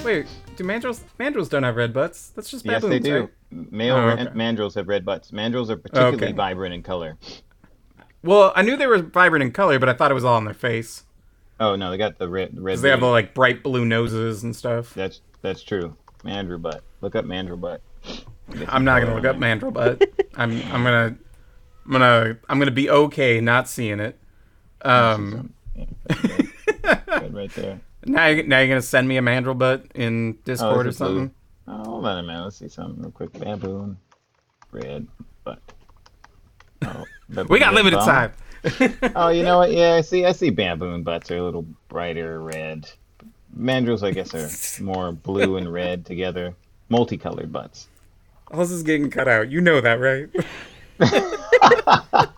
[0.03, 0.27] Wait,
[0.57, 1.01] do mandrills?
[1.17, 2.29] Mandrills don't have red butts.
[2.35, 3.19] That's just Yes, baboons, they do.
[3.21, 3.71] right?
[3.71, 4.25] Male Oh, okay.
[4.27, 5.31] mandrills have red butts.
[5.31, 6.31] Mandrills are particularly Okay.
[6.33, 7.17] vibrant in color.
[8.21, 10.45] Well, I knew they were vibrant in color, but I thought it was all on
[10.45, 11.03] their face.
[11.63, 12.59] Oh no, they got the red.
[12.59, 14.93] red they have the like bright blue noses and stuff.
[14.93, 15.95] That's that's true.
[16.25, 16.83] Mandrill butt.
[16.99, 17.81] Look up mandrill butt.
[18.67, 20.03] I'm not gonna look up mandrill butt.
[20.35, 21.15] I'm I'm gonna
[21.85, 24.19] I'm gonna I'm gonna be okay not seeing it.
[24.81, 25.53] Um,
[26.09, 27.79] red right there.
[28.05, 31.05] now you're, now you're gonna send me a mandrill butt in Discord or it's a
[31.05, 31.15] blue.
[31.15, 31.35] something.
[31.65, 32.43] Oh, hold on a minute.
[32.43, 33.31] Let's see something real quick.
[33.31, 33.95] Baboon,
[34.71, 35.07] red
[35.45, 35.59] butt.
[36.85, 37.05] Oh,
[37.47, 38.05] We got limited bum.
[38.05, 38.33] time.
[39.15, 39.71] Oh, you know what?
[39.71, 40.25] Yeah, I see.
[40.25, 42.89] I see baboon butts are a little brighter red.
[43.57, 44.33] Mandrills, I guess,
[44.79, 46.55] are more blue and red together.
[46.89, 47.87] Multicolored butts.
[48.51, 49.49] All this is getting cut out.
[49.49, 50.29] You know that, right?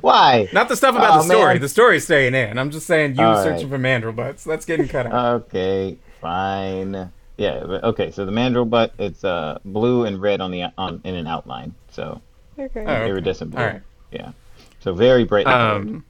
[0.00, 0.48] Why?
[0.52, 1.54] Not the stuff about Oh, the story.
[1.54, 1.60] man.
[1.62, 2.58] The story's staying in.
[2.58, 3.70] I'm just saying you All searching right.
[3.70, 4.44] for mandrill butts.
[4.44, 5.42] That's getting cut out.
[5.42, 7.10] Okay, fine.
[7.36, 7.54] Yeah.
[7.82, 8.12] Okay.
[8.12, 11.74] So the mandrill butt, it's uh blue and red on the on in an outline.
[11.90, 12.20] So
[12.56, 12.84] Okay.
[12.86, 13.08] Oh, okay.
[13.08, 13.60] iridescent blue.
[13.60, 13.82] All right.
[14.12, 14.30] Yeah.
[14.84, 15.46] So very bright.
[15.46, 16.04] Um,